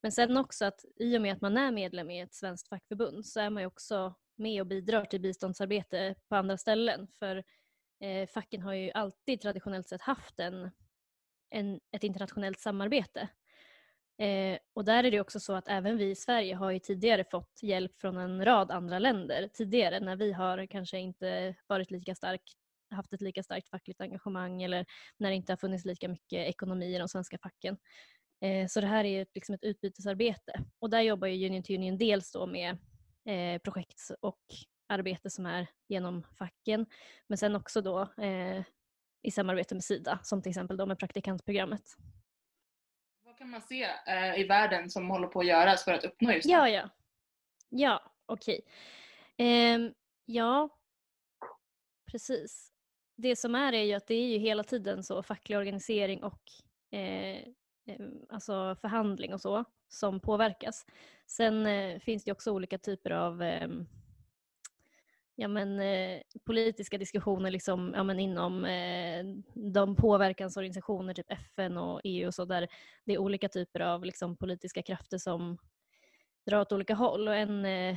Men 0.00 0.12
sen 0.12 0.36
också 0.36 0.64
att 0.64 0.84
i 0.96 1.18
och 1.18 1.22
med 1.22 1.32
att 1.32 1.40
man 1.40 1.56
är 1.56 1.72
medlem 1.72 2.10
i 2.10 2.20
ett 2.20 2.34
svenskt 2.34 2.68
fackförbund 2.68 3.26
så 3.26 3.40
är 3.40 3.50
man 3.50 3.62
ju 3.62 3.66
också 3.66 4.14
med 4.36 4.60
och 4.60 4.66
bidrar 4.66 5.04
till 5.04 5.20
biståndsarbete 5.20 6.14
på 6.28 6.36
andra 6.36 6.58
ställen. 6.58 7.08
För 7.18 7.44
eh, 8.00 8.28
facken 8.28 8.62
har 8.62 8.72
ju 8.72 8.90
alltid 8.90 9.40
traditionellt 9.40 9.88
sett 9.88 10.02
haft 10.02 10.40
en, 10.40 10.70
en, 11.50 11.80
ett 11.92 12.04
internationellt 12.04 12.60
samarbete. 12.60 13.28
Eh, 14.18 14.58
och 14.72 14.84
där 14.84 15.04
är 15.04 15.10
det 15.10 15.20
också 15.20 15.40
så 15.40 15.52
att 15.52 15.68
även 15.68 15.96
vi 15.96 16.10
i 16.10 16.14
Sverige 16.14 16.54
har 16.54 16.70
ju 16.70 16.78
tidigare 16.78 17.24
fått 17.24 17.62
hjälp 17.62 18.00
från 18.00 18.16
en 18.16 18.44
rad 18.44 18.70
andra 18.70 18.98
länder 18.98 19.48
tidigare 19.52 20.00
när 20.00 20.16
vi 20.16 20.32
har 20.32 20.66
kanske 20.66 20.98
inte 20.98 21.54
varit 21.66 21.90
lika 21.90 22.14
starkt 22.14 22.54
haft 22.90 23.12
ett 23.12 23.20
lika 23.20 23.42
starkt 23.42 23.68
fackligt 23.68 24.00
engagemang 24.00 24.62
eller 24.62 24.86
när 25.16 25.30
det 25.30 25.36
inte 25.36 25.52
har 25.52 25.56
funnits 25.56 25.84
lika 25.84 26.08
mycket 26.08 26.48
ekonomi 26.48 26.94
i 26.94 26.98
de 26.98 27.08
svenska 27.08 27.38
facken. 27.38 27.76
Eh, 28.40 28.66
så 28.66 28.80
det 28.80 28.86
här 28.86 29.04
är 29.04 29.08
ju 29.08 29.22
ett- 29.22 29.34
liksom 29.34 29.54
ett 29.54 29.64
utbytesarbete 29.64 30.52
och 30.78 30.90
där 30.90 31.00
jobbar 31.00 31.28
ju 31.28 31.46
Union 31.46 31.62
to 31.62 31.72
Union 31.72 31.98
dels 31.98 32.32
då 32.32 32.46
med 32.46 32.78
eh, 33.24 33.58
projekt 33.60 34.00
och 34.20 34.40
arbete 34.86 35.30
som 35.30 35.46
är 35.46 35.66
genom 35.88 36.22
facken 36.38 36.86
men 37.26 37.38
sen 37.38 37.56
också 37.56 37.80
då 37.80 38.00
eh, 38.22 38.62
i 39.22 39.30
samarbete 39.30 39.74
med 39.74 39.84
Sida 39.84 40.18
som 40.22 40.42
till 40.42 40.50
exempel 40.50 40.76
då 40.76 40.86
med 40.86 40.98
praktikantprogrammet. 40.98 41.82
Vad 43.24 43.38
kan 43.38 43.50
man 43.50 43.62
se 43.62 43.82
eh, 44.06 44.40
i 44.40 44.44
världen 44.44 44.90
som 44.90 45.10
håller 45.10 45.28
på 45.28 45.40
att 45.40 45.46
göras 45.46 45.84
för 45.84 45.92
att 45.92 46.04
uppnå 46.04 46.32
just 46.32 46.48
det? 46.48 46.52
Ja, 46.52 46.68
ja. 46.68 46.90
Ja, 47.68 48.12
okej. 48.26 48.60
Ehm, 49.36 49.94
ja, 50.24 50.68
precis. 52.10 52.72
Det 53.16 53.36
som 53.36 53.54
är 53.54 53.72
är 53.72 53.82
ju 53.82 53.94
att 53.94 54.06
det 54.06 54.14
är 54.14 54.28
ju 54.28 54.38
hela 54.38 54.64
tiden 54.64 55.02
så 55.02 55.22
facklig 55.22 55.58
organisering 55.58 56.24
och 56.24 56.42
eh, 56.90 57.42
em, 57.86 58.26
alltså 58.28 58.76
förhandling 58.80 59.34
och 59.34 59.40
så 59.40 59.64
som 59.88 60.20
påverkas. 60.20 60.86
Sen 61.26 61.66
eh, 61.66 62.00
finns 62.00 62.24
det 62.24 62.32
också 62.32 62.52
olika 62.52 62.78
typer 62.78 63.10
av 63.10 63.42
ehm, 63.42 63.86
ja, 65.36 65.48
men, 65.48 65.80
eh, 65.80 66.20
politiska 66.44 66.98
diskussioner 66.98 67.50
liksom, 67.50 67.92
ja, 67.96 68.02
men 68.02 68.20
inom 68.20 68.64
eh, 68.64 69.24
de 69.54 69.96
påverkansorganisationer, 69.96 71.14
typ 71.14 71.32
FN 71.32 71.78
och 71.78 72.00
EU 72.04 72.26
och 72.26 72.34
så, 72.34 72.44
där 72.44 72.68
det 73.04 73.12
är 73.12 73.18
olika 73.18 73.48
typer 73.48 73.80
av 73.80 74.04
liksom, 74.04 74.36
politiska 74.36 74.82
krafter 74.82 75.18
som 75.18 75.58
drar 76.46 76.60
åt 76.60 76.72
olika 76.72 76.94
håll. 76.94 77.28
Och 77.28 77.36
en 77.36 77.64
eh, 77.64 77.96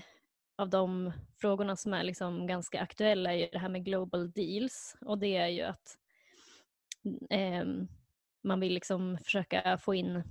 av 0.58 0.69
de 0.69 1.12
frågorna 1.41 1.75
som 1.75 1.93
är 1.93 2.03
liksom 2.03 2.48
ganska 2.48 2.81
aktuella 2.81 3.34
är 3.34 3.38
ju 3.38 3.48
det 3.51 3.60
här 3.60 3.69
med 3.69 3.86
global 3.86 4.31
deals. 4.31 4.96
Och 5.01 5.19
det 5.19 5.36
är 5.38 5.48
ju 5.48 5.62
att 5.62 5.98
mm, 7.05 7.19
eh, 7.29 7.88
man 8.43 8.60
vill 8.60 8.74
liksom 8.74 9.17
försöka 9.24 9.77
få 9.77 9.96
in 9.96 10.24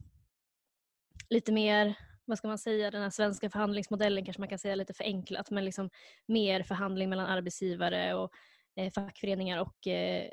lite 1.30 1.52
mer, 1.52 1.94
vad 2.28 2.38
ska 2.38 2.48
man 2.48 2.58
säga, 2.58 2.90
den 2.90 3.02
här 3.02 3.10
svenska 3.10 3.50
förhandlingsmodellen 3.50 4.24
kanske 4.24 4.40
man 4.40 4.48
kan 4.48 4.58
säga 4.58 4.74
lite 4.74 4.94
förenklat, 4.94 5.50
men 5.50 5.64
liksom 5.64 5.90
mer 6.26 6.62
förhandling 6.62 7.08
mellan 7.08 7.26
arbetsgivare 7.26 8.14
och 8.14 8.32
eh, 8.76 8.92
fackföreningar 8.92 9.60
och 9.60 9.86
eh, 9.86 10.30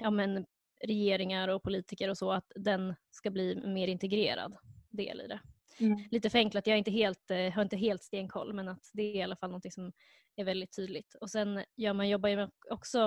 ja, 0.00 0.10
men 0.10 0.46
regeringar 0.86 1.48
och 1.48 1.62
politiker 1.62 2.08
och 2.08 2.18
så, 2.18 2.32
att 2.32 2.52
den 2.54 2.94
ska 3.10 3.30
bli 3.30 3.56
mer 3.66 3.88
integrerad 3.88 4.56
del 4.90 5.20
i 5.20 5.26
det. 5.26 5.40
Mm. 5.80 5.98
Lite 6.10 6.30
förenklat, 6.30 6.66
jag 6.66 6.74
är 6.74 6.78
inte 6.78 6.90
helt, 6.90 7.30
eh, 7.30 7.52
har 7.52 7.62
inte 7.62 7.76
helt 7.76 8.02
stenkoll 8.02 8.52
men 8.52 8.68
att 8.68 8.90
det 8.92 9.02
är 9.02 9.16
i 9.16 9.22
alla 9.22 9.36
fall 9.36 9.50
något 9.50 9.72
som 9.72 9.92
är 10.36 10.44
väldigt 10.44 10.76
tydligt. 10.76 11.14
Och 11.14 11.30
sen 11.30 11.64
ja, 11.74 11.92
man 11.92 12.08
jobbar 12.08 12.28
ju 12.28 12.48
också, 12.70 13.04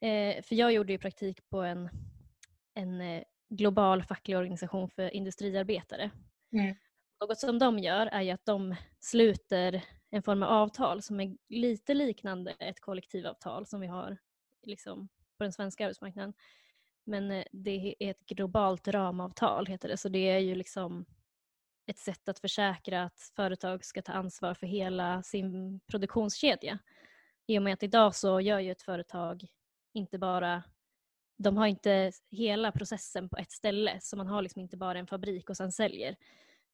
eh, 0.00 0.42
för 0.42 0.54
jag 0.54 0.72
gjorde 0.72 0.92
ju 0.92 0.98
praktik 0.98 1.48
på 1.48 1.60
en, 1.60 1.88
en 2.74 3.00
eh, 3.00 3.22
global 3.48 4.02
facklig 4.02 4.36
organisation 4.36 4.90
för 4.90 5.14
industriarbetare. 5.14 6.10
Mm. 6.52 6.76
Något 7.20 7.38
som 7.38 7.58
de 7.58 7.78
gör 7.78 8.06
är 8.06 8.22
ju 8.22 8.30
att 8.30 8.46
de 8.46 8.74
sluter 9.00 9.84
en 10.10 10.22
form 10.22 10.42
av 10.42 10.48
avtal 10.48 11.02
som 11.02 11.20
är 11.20 11.36
lite 11.48 11.94
liknande 11.94 12.50
ett 12.50 12.80
kollektivavtal 12.80 13.66
som 13.66 13.80
vi 13.80 13.86
har 13.86 14.16
liksom, 14.62 15.08
på 15.38 15.44
den 15.44 15.52
svenska 15.52 15.84
arbetsmarknaden. 15.84 16.34
Men 17.06 17.30
eh, 17.30 17.44
det 17.52 17.94
är 17.98 18.10
ett 18.10 18.26
globalt 18.26 18.88
ramavtal 18.88 19.66
heter 19.66 19.88
det, 19.88 19.96
så 19.96 20.08
det 20.08 20.28
är 20.28 20.38
ju 20.38 20.54
liksom 20.54 21.04
ett 21.86 21.98
sätt 21.98 22.28
att 22.28 22.38
försäkra 22.38 23.04
att 23.04 23.32
företag 23.36 23.84
ska 23.84 24.02
ta 24.02 24.12
ansvar 24.12 24.54
för 24.54 24.66
hela 24.66 25.22
sin 25.22 25.80
produktionskedja. 25.80 26.78
I 27.46 27.58
och 27.58 27.62
med 27.62 27.74
att 27.74 27.82
idag 27.82 28.14
så 28.14 28.40
gör 28.40 28.58
ju 28.58 28.70
ett 28.70 28.82
företag 28.82 29.46
inte 29.92 30.18
bara 30.18 30.62
de 31.38 31.56
har 31.56 31.66
inte 31.66 32.12
hela 32.30 32.72
processen 32.72 33.28
på 33.28 33.36
ett 33.36 33.52
ställe 33.52 33.98
så 34.00 34.16
man 34.16 34.26
har 34.26 34.42
liksom 34.42 34.62
inte 34.62 34.76
bara 34.76 34.98
en 34.98 35.06
fabrik 35.06 35.50
och 35.50 35.56
sen 35.56 35.72
säljer 35.72 36.16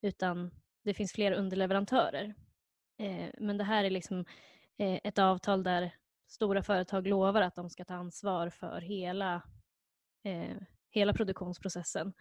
utan 0.01 0.51
det 0.83 0.95
finns 0.95 1.13
flera 1.13 1.35
underleverantörer. 1.35 2.35
Eh, 2.99 3.29
men 3.39 3.59
det 3.59 3.65
här 3.65 3.85
är 3.85 3.91
liksom 3.91 4.25
eh, 4.77 5.01
ett 5.05 5.19
avtal 5.19 5.63
där 5.63 5.95
stora 6.29 6.63
företag 6.63 7.07
lovar 7.07 7.43
att 7.43 7.55
de 7.55 7.71
ska 7.71 7.85
ta 7.85 7.95
ansvar 7.95 8.51
för 8.51 8.81
hela, 8.81 9.43
eh, 10.25 10.57
hela 10.91 11.13
produktionsprocessen 11.13 12.13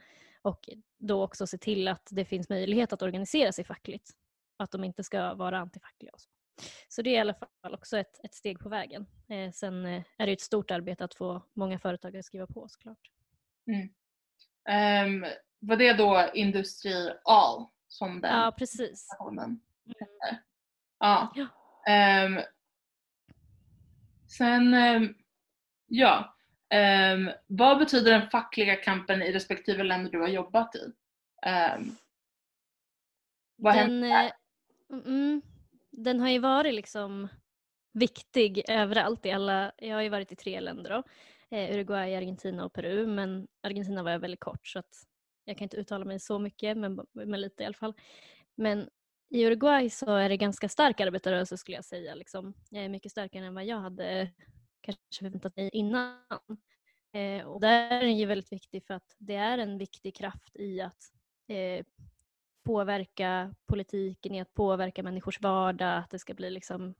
och 0.41 0.69
då 0.97 1.23
också 1.23 1.47
se 1.47 1.57
till 1.57 1.87
att 1.87 2.07
det 2.11 2.25
finns 2.25 2.49
möjlighet 2.49 2.93
att 2.93 3.01
organisera 3.01 3.51
sig 3.51 3.65
fackligt. 3.65 4.11
Att 4.57 4.71
de 4.71 4.83
inte 4.83 5.03
ska 5.03 5.33
vara 5.33 5.59
antifackliga. 5.59 6.11
Och 6.13 6.21
så 6.21 6.29
så 6.87 7.01
det 7.01 7.09
är 7.09 7.13
i 7.13 7.19
alla 7.19 7.33
fall 7.33 7.73
också 7.73 7.97
ett, 7.97 8.25
ett 8.25 8.33
steg 8.33 8.59
på 8.59 8.69
vägen. 8.69 9.05
Eh, 9.29 9.51
sen 9.51 9.85
eh, 9.85 10.03
är 10.17 10.25
det 10.25 10.31
ett 10.33 10.41
stort 10.41 10.71
arbete 10.71 11.03
att 11.03 11.15
få 11.15 11.41
många 11.53 11.79
företag 11.79 12.17
att 12.17 12.25
skriva 12.25 12.47
på 12.47 12.67
såklart. 12.67 13.11
Um, 13.65 15.25
var 15.59 15.75
det 15.75 15.93
då 15.93 16.29
Industri 16.33 17.13
All 17.23 17.65
som 17.87 18.21
den 18.21 18.31
Ja, 18.31 18.55
precis. 18.57 19.07
hette? 19.99 20.41
Ja. 20.99 21.33
Ja. 21.35 21.47
Ehm, 21.91 22.39
sen, 24.27 24.73
ehm, 24.73 25.15
ja. 25.87 26.35
Vad 27.47 27.79
betyder 27.79 28.11
den 28.11 28.29
fackliga 28.29 28.75
kampen 28.75 29.21
i 29.21 29.31
respektive 29.31 29.83
länder 29.83 30.11
du 30.11 30.19
har 30.19 30.27
jobbat 30.27 30.75
i? 30.75 30.79
Um, 31.49 31.97
vad 33.55 33.73
händer 33.73 34.09
Den, 34.09 34.31
eh, 34.93 35.07
mm, 35.07 35.41
den 35.97 36.19
har 36.19 36.29
ju 36.29 36.39
varit 36.39 36.73
liksom 36.73 37.27
viktig 37.93 38.63
överallt. 38.67 39.25
I 39.25 39.31
alla, 39.31 39.71
jag 39.77 39.95
har 39.95 40.01
ju 40.01 40.09
varit 40.09 40.31
i 40.31 40.35
tre 40.35 40.59
länder 40.59 40.89
då. 40.89 41.03
Eh, 41.57 41.71
Uruguay, 41.71 42.15
Argentina 42.15 42.65
och 42.65 42.73
Peru. 42.73 43.07
Men 43.07 43.47
Argentina 43.61 44.03
var 44.03 44.11
jag 44.11 44.19
väldigt 44.19 44.39
kort 44.39 44.67
så 44.67 44.79
att 44.79 45.03
jag 45.45 45.57
kan 45.57 45.65
inte 45.65 45.77
uttala 45.77 46.05
mig 46.05 46.19
så 46.19 46.39
mycket 46.39 46.77
men, 46.77 46.99
men 47.11 47.41
lite 47.41 47.63
i 47.63 47.65
alla 47.65 47.73
fall. 47.73 47.93
Men 48.55 48.89
i 49.29 49.45
Uruguay 49.45 49.89
så 49.89 50.15
är 50.15 50.29
det 50.29 50.37
ganska 50.37 50.69
stark 50.69 50.99
arbetarrörelse 50.99 51.57
skulle 51.57 51.77
jag 51.77 51.85
säga. 51.85 52.15
Liksom. 52.15 52.53
Jag 52.69 52.85
är 52.85 52.89
mycket 52.89 53.11
starkare 53.11 53.45
än 53.45 53.53
vad 53.53 53.65
jag 53.65 53.79
hade 53.79 54.31
kanske 54.81 55.01
förväntat 55.19 55.55
mig 55.55 55.69
innan. 55.73 56.17
Eh, 57.13 57.45
och 57.45 57.61
där 57.61 57.91
är 57.91 58.01
den 58.01 58.17
ju 58.17 58.25
väldigt 58.25 58.51
viktig 58.51 58.83
för 58.85 58.93
att 58.93 59.15
det 59.17 59.35
är 59.35 59.57
en 59.57 59.77
viktig 59.77 60.15
kraft 60.15 60.55
i 60.55 60.81
att 60.81 61.11
eh, 61.47 61.85
påverka 62.63 63.55
politiken, 63.65 64.35
i 64.35 64.41
att 64.41 64.53
påverka 64.53 65.03
människors 65.03 65.41
vardag, 65.41 65.97
att 65.97 66.09
det 66.09 66.19
ska 66.19 66.33
bli 66.33 66.49
liksom, 66.49 66.93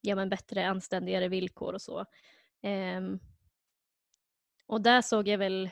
ja, 0.00 0.16
men 0.16 0.28
bättre, 0.28 0.68
anständigare 0.68 1.28
villkor 1.28 1.74
och 1.74 1.82
så. 1.82 2.04
Um, 2.62 3.20
och 4.66 4.80
där 4.80 5.02
såg 5.02 5.28
jag 5.28 5.38
väl 5.38 5.70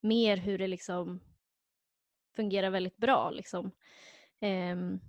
mer 0.00 0.36
hur 0.36 0.58
det 0.58 0.66
liksom 0.66 1.20
fungerar 2.36 2.70
väldigt 2.70 2.96
bra. 2.96 3.30
Liksom. 3.30 3.72
Um, 4.40 5.00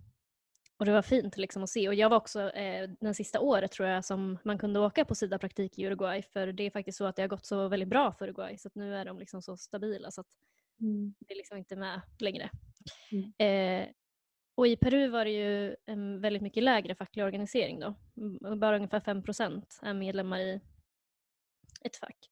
och 0.80 0.86
det 0.86 0.92
var 0.92 1.02
fint 1.02 1.38
liksom 1.38 1.64
att 1.64 1.70
se. 1.70 1.88
Och 1.88 1.94
jag 1.94 2.10
var 2.10 2.18
också 2.18 2.50
eh, 2.50 2.90
den 3.00 3.16
sista 3.16 3.40
året 3.40 3.72
tror 3.72 3.88
jag 3.88 4.06
som 4.06 4.38
man 4.44 4.58
kunde 4.58 4.80
åka 4.80 5.06
på 5.06 5.16
SIDA-praktik 5.16 5.80
i 5.80 5.86
Uruguay. 5.86 6.22
För 6.22 6.48
det 6.48 6.64
är 6.64 6.72
faktiskt 6.72 6.98
så 6.98 7.06
att 7.06 7.16
det 7.16 7.22
har 7.22 7.28
gått 7.28 7.46
så 7.46 7.68
väldigt 7.68 7.90
bra 7.90 8.12
för 8.12 8.26
Uruguay. 8.26 8.58
Så 8.58 8.68
att 8.68 8.76
nu 8.76 8.96
är 8.96 9.06
de 9.06 9.20
liksom 9.20 9.42
så 9.42 9.58
stabila 9.58 10.12
så 10.12 10.22
att 10.22 10.28
det 11.20 11.34
är 11.34 11.38
liksom 11.38 11.58
inte 11.58 11.76
med 11.76 12.02
längre. 12.20 12.50
Mm. 13.12 13.34
Eh, 13.38 13.90
och 14.56 14.68
i 14.68 14.76
Peru 14.76 15.08
var 15.08 15.26
det 15.26 15.32
ju 15.32 15.76
en 15.86 16.22
väldigt 16.22 16.42
mycket 16.42 16.64
lägre 16.64 16.96
facklig 16.96 17.26
organisering 17.26 17.80
då. 17.80 17.96
Mm, 18.18 18.60
Bara 18.60 18.76
ungefär 18.76 19.00
5% 19.00 19.80
är 19.82 19.94
medlemmar 19.94 20.40
i 20.40 20.62
ett 21.82 21.96
fack. 21.96 22.30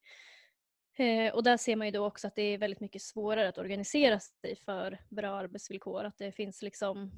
Eh, 0.98 1.34
och 1.34 1.44
där 1.44 1.58
ser 1.58 1.75
man 1.75 1.88
ju 1.88 1.92
då 1.92 2.06
också 2.06 2.27
att 2.27 2.36
det 2.36 2.42
är 2.42 2.58
väldigt 2.58 2.80
mycket 2.80 3.01
svårare 3.01 3.50
att 3.50 3.58
organisera 3.58 4.20
sig 4.20 4.56
för 4.56 5.00
bra 5.10 5.36
arbetsvillkor. 5.36 6.04
Att 6.04 6.18
det 6.18 6.32
finns 6.32 6.62
liksom 6.62 7.12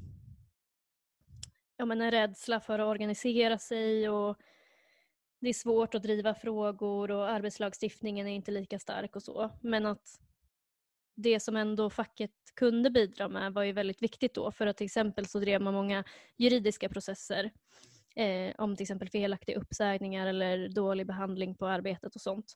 ja, 1.78 1.86
men 1.86 2.02
en 2.02 2.12
rädsla 2.12 2.60
för 2.60 2.80
att 2.80 2.88
organisera 2.88 3.58
sig 3.58 4.10
och 4.10 4.38
det 5.40 5.50
är 5.50 5.54
svårt 5.54 5.96
att 5.96 6.04
driva 6.04 6.36
frågor 6.36 7.12
och 7.12 7.30
arbetslagstiftningen 7.30 8.28
är 8.28 8.32
inte 8.32 8.52
lika 8.52 8.80
stark 8.80 9.16
och 9.16 9.24
så. 9.24 9.52
Men 9.62 9.86
att 9.86 10.20
det 11.22 11.40
som 11.40 11.56
ändå 11.56 11.90
facket 11.90 12.32
kunde 12.56 12.90
bidra 12.90 13.30
med 13.30 13.54
var 13.54 13.64
ju 13.64 13.72
väldigt 13.72 14.02
viktigt 14.02 14.34
då 14.34 14.52
för 14.52 14.68
att 14.68 14.78
till 14.78 14.86
exempel 14.86 15.26
så 15.26 15.40
drev 15.40 15.62
man 15.62 15.74
många 15.74 16.04
juridiska 16.38 16.90
processer 16.90 17.52
eh, 18.16 18.54
om 18.58 18.76
till 18.76 18.84
exempel 18.84 19.10
felaktiga 19.10 19.58
uppsägningar 19.58 20.28
eller 20.28 20.70
dålig 20.70 21.08
behandling 21.08 21.56
på 21.56 21.68
arbetet 21.68 22.16
och 22.16 22.22
sånt. 22.22 22.54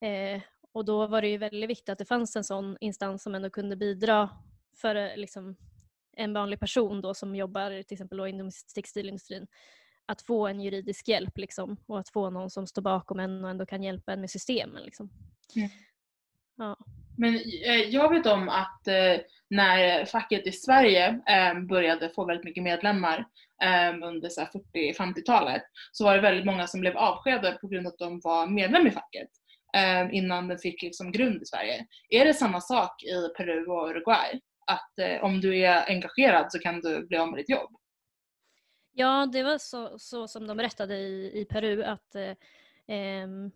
Eh, 0.00 0.42
och 0.72 0.84
då 0.84 1.06
var 1.06 1.22
det 1.22 1.28
ju 1.28 1.38
väldigt 1.38 1.70
viktigt 1.70 1.88
att 1.88 1.98
det 1.98 2.04
fanns 2.04 2.36
en 2.36 2.44
sån 2.44 2.76
instans 2.80 3.22
som 3.22 3.34
ändå 3.34 3.50
kunde 3.50 3.76
bidra 3.76 4.30
för 4.76 4.94
eh, 4.94 5.16
liksom, 5.16 5.56
en 6.16 6.32
vanlig 6.32 6.60
person 6.60 7.00
då 7.00 7.14
som 7.14 7.36
jobbar 7.36 7.82
till 7.82 7.94
exempel 7.94 8.20
inom 8.20 8.50
textilindustrin 8.74 9.46
att 10.06 10.22
få 10.22 10.46
en 10.46 10.60
juridisk 10.60 11.08
hjälp 11.08 11.38
liksom, 11.38 11.76
och 11.86 11.98
att 11.98 12.08
få 12.08 12.30
någon 12.30 12.50
som 12.50 12.66
står 12.66 12.82
bakom 12.82 13.20
en 13.20 13.44
och 13.44 13.50
ändå 13.50 13.66
kan 13.66 13.82
hjälpa 13.82 14.12
en 14.12 14.20
med 14.20 14.30
systemen. 14.30 14.82
Liksom. 14.82 15.10
Mm. 15.56 15.68
Ja. 16.56 16.76
Men 17.18 17.34
eh, 17.64 17.80
jag 17.88 18.14
vet 18.14 18.26
om 18.26 18.48
att 18.48 18.88
eh, 18.88 19.20
när 19.50 20.04
facket 20.04 20.46
i 20.46 20.52
Sverige 20.52 21.20
eh, 21.28 21.60
började 21.60 22.10
få 22.10 22.24
väldigt 22.24 22.44
mycket 22.44 22.62
medlemmar 22.62 23.26
eh, 23.62 24.08
under 24.08 24.28
40-50-talet 24.28 25.62
så 25.92 26.04
var 26.04 26.14
det 26.14 26.20
väldigt 26.20 26.46
många 26.46 26.66
som 26.66 26.80
blev 26.80 26.96
avskedade 26.96 27.58
på 27.60 27.68
grund 27.68 27.86
av 27.86 27.92
att 27.92 27.98
de 27.98 28.20
var 28.24 28.46
medlem 28.46 28.86
i 28.86 28.90
facket 28.90 29.28
eh, 29.76 30.14
innan 30.14 30.48
den 30.48 30.58
fick 30.58 30.82
liksom 30.82 31.12
grund 31.12 31.42
i 31.42 31.46
Sverige. 31.46 31.86
Är 32.08 32.24
det 32.24 32.34
samma 32.34 32.60
sak 32.60 33.02
i 33.02 33.28
Peru 33.36 33.66
och 33.66 33.88
Uruguay? 33.90 34.40
Att 34.66 34.98
eh, 34.98 35.24
om 35.24 35.40
du 35.40 35.58
är 35.58 35.90
engagerad 35.90 36.52
så 36.52 36.58
kan 36.58 36.80
du 36.80 37.06
bli 37.06 37.16
av 37.16 37.28
med 37.28 37.38
ditt 37.38 37.50
jobb? 37.50 37.70
Ja, 38.92 39.26
det 39.32 39.42
var 39.42 39.58
så, 39.58 39.98
så 39.98 40.28
som 40.28 40.46
de 40.46 40.56
berättade 40.56 40.96
i, 40.96 41.40
i 41.40 41.44
Peru 41.44 41.82
att 41.82 42.14
eh, 42.14 42.34
ehm, 42.86 43.50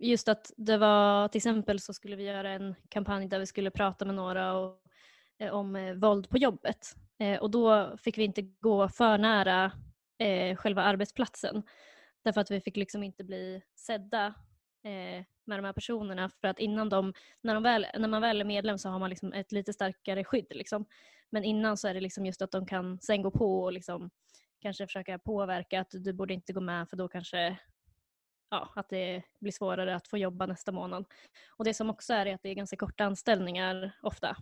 just 0.00 0.28
att 0.28 0.52
det 0.56 0.76
var 0.76 1.28
till 1.28 1.38
exempel 1.38 1.80
så 1.80 1.94
skulle 1.94 2.16
vi 2.16 2.24
göra 2.24 2.50
en 2.50 2.74
kampanj 2.88 3.28
där 3.28 3.38
vi 3.38 3.46
skulle 3.46 3.70
prata 3.70 4.04
med 4.04 4.14
några 4.14 4.56
och, 4.56 4.80
eh, 5.38 5.52
om 5.54 5.76
eh, 5.76 5.94
våld 5.94 6.28
på 6.28 6.38
jobbet 6.38 6.94
eh, 7.18 7.38
och 7.38 7.50
då 7.50 7.96
fick 7.98 8.18
vi 8.18 8.24
inte 8.24 8.42
gå 8.42 8.88
för 8.88 9.18
nära 9.18 9.72
eh, 10.18 10.56
själva 10.56 10.82
arbetsplatsen 10.82 11.62
därför 12.24 12.40
att 12.40 12.50
vi 12.50 12.60
fick 12.60 12.76
liksom 12.76 13.02
inte 13.02 13.24
bli 13.24 13.62
sedda 13.76 14.26
eh, 14.84 15.24
med 15.46 15.58
de 15.58 15.64
här 15.64 15.72
personerna 15.72 16.30
för 16.40 16.48
att 16.48 16.58
innan 16.58 16.88
de, 16.88 17.12
när, 17.42 17.54
de 17.54 17.62
väl, 17.62 17.86
när 17.98 18.08
man 18.08 18.22
väl 18.22 18.40
är 18.40 18.44
medlem 18.44 18.78
så 18.78 18.88
har 18.88 18.98
man 18.98 19.10
liksom 19.10 19.32
ett 19.32 19.52
lite 19.52 19.72
starkare 19.72 20.24
skydd. 20.24 20.46
Liksom. 20.50 20.86
Men 21.30 21.44
innan 21.44 21.76
så 21.76 21.88
är 21.88 21.94
det 21.94 22.00
liksom 22.00 22.26
just 22.26 22.42
att 22.42 22.50
de 22.50 22.66
kan 22.66 23.00
sen 23.00 23.22
gå 23.22 23.30
på 23.30 23.62
och 23.62 23.72
liksom 23.72 24.10
kanske 24.60 24.86
försöka 24.86 25.18
påverka 25.18 25.80
att 25.80 25.90
du 25.90 26.12
borde 26.12 26.34
inte 26.34 26.52
gå 26.52 26.60
med 26.60 26.88
för 26.88 26.96
då 26.96 27.08
kanske 27.08 27.58
ja, 28.50 28.72
att 28.74 28.88
det 28.88 29.22
blir 29.38 29.52
svårare 29.52 29.96
att 29.96 30.08
få 30.08 30.18
jobba 30.18 30.46
nästa 30.46 30.72
månad. 30.72 31.04
Och 31.48 31.64
det 31.64 31.74
som 31.74 31.90
också 31.90 32.12
är, 32.12 32.26
är 32.26 32.34
att 32.34 32.42
det 32.42 32.48
är 32.48 32.54
ganska 32.54 32.76
korta 32.76 33.04
anställningar 33.04 33.92
ofta. 34.02 34.36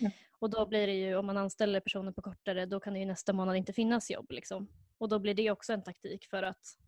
Mm. 0.00 0.12
Och 0.38 0.50
då 0.50 0.66
blir 0.66 0.86
det 0.86 0.92
ju, 0.92 1.16
om 1.16 1.26
man 1.26 1.36
anställer 1.36 1.80
personer 1.80 2.12
på 2.12 2.22
kortare, 2.22 2.66
då 2.66 2.80
kan 2.80 2.92
det 2.92 3.00
ju 3.00 3.06
nästa 3.06 3.32
månad 3.32 3.56
inte 3.56 3.72
finnas 3.72 4.10
jobb. 4.10 4.30
Liksom. 4.30 4.68
Och 4.98 5.08
då 5.08 5.18
blir 5.18 5.34
det 5.34 5.50
också 5.50 5.72
en 5.72 5.82
taktik 5.82 6.26
för 6.26 6.42
att 6.42 6.78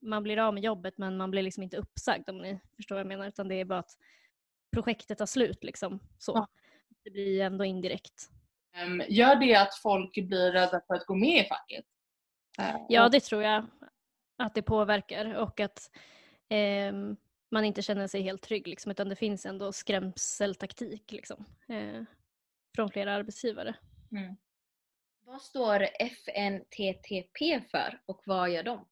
man 0.00 0.22
blir 0.22 0.38
av 0.38 0.54
med 0.54 0.62
jobbet 0.62 0.98
men 0.98 1.16
man 1.16 1.30
blir 1.30 1.42
liksom 1.42 1.62
inte 1.62 1.76
uppsagd 1.76 2.30
om 2.30 2.38
ni 2.38 2.60
förstår 2.76 2.94
vad 2.94 3.00
jag 3.00 3.06
menar. 3.06 3.28
Utan 3.28 3.48
det 3.48 3.54
är 3.54 3.64
bara 3.64 3.78
att 3.78 3.96
projektet 4.70 5.18
tar 5.18 5.26
slut. 5.26 5.64
Liksom. 5.64 6.00
Så. 6.18 6.32
Ja. 6.34 6.48
Det 7.04 7.10
blir 7.10 7.40
ändå 7.40 7.64
indirekt. 7.64 8.30
Ehm, 8.74 9.02
gör 9.08 9.36
det 9.36 9.54
att 9.54 9.74
folk 9.74 10.14
blir 10.14 10.52
rädda 10.52 10.80
för 10.86 10.94
att 10.94 11.06
gå 11.06 11.14
med 11.14 11.44
i 11.44 11.48
facket? 11.48 11.84
Eh, 12.58 12.76
Ja, 12.88 13.08
det 13.08 13.20
tror 13.20 13.42
jag 13.42 13.66
att 14.36 14.54
det 14.54 14.62
påverkar 14.62 15.34
och 15.34 15.60
att 15.60 15.90
ehm, 16.48 17.16
man 17.50 17.64
inte 17.64 17.82
känner 17.82 18.06
sig 18.06 18.22
helt 18.22 18.42
trygg 18.42 18.68
liksom, 18.68 18.92
utan 18.92 19.08
det 19.08 19.16
finns 19.16 19.46
ändå 19.46 19.72
skrämseltaktik 19.72 21.12
liksom, 21.12 21.44
eh, 21.68 22.02
från 22.74 22.90
flera 22.90 23.14
arbetsgivare. 23.14 23.76
Mm. 24.12 24.36
Vad 25.26 25.42
står 25.42 25.86
FNTTP 25.98 27.60
för 27.70 28.00
och 28.06 28.22
vad 28.26 28.50
gör 28.50 28.62
de? 28.62 28.86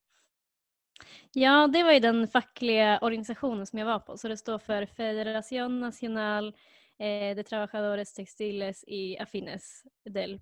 Ja, 1.31 1.67
det 1.67 1.83
var 1.83 1.91
ju 1.91 1.99
den 1.99 2.27
fackliga 2.27 2.99
organisationen 3.01 3.65
som 3.65 3.79
jag 3.79 3.85
var 3.85 3.99
på, 3.99 4.17
så 4.17 4.27
det 4.27 4.37
står 4.37 4.59
för 4.59 4.85
Federación 4.85 5.79
Nacional 5.79 6.47
eh, 6.99 7.35
de 7.35 7.43
Trabajadores 7.43 8.13
Textiles 8.13 8.83
y 8.87 9.17
Afines 9.17 9.83
del 10.05 10.39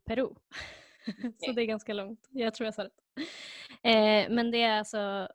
Peru. 1.05 1.33
så 1.37 1.51
det 1.51 1.61
är 1.61 1.65
ganska 1.65 1.93
långt, 1.93 2.27
jag 2.31 2.53
tror 2.53 2.65
jag 2.65 2.73
sa 2.73 2.83
rätt. 2.83 3.01
Eh, 3.83 4.35
men 4.35 4.51
det 4.51 4.61
är 4.61 4.77
alltså 4.77 5.27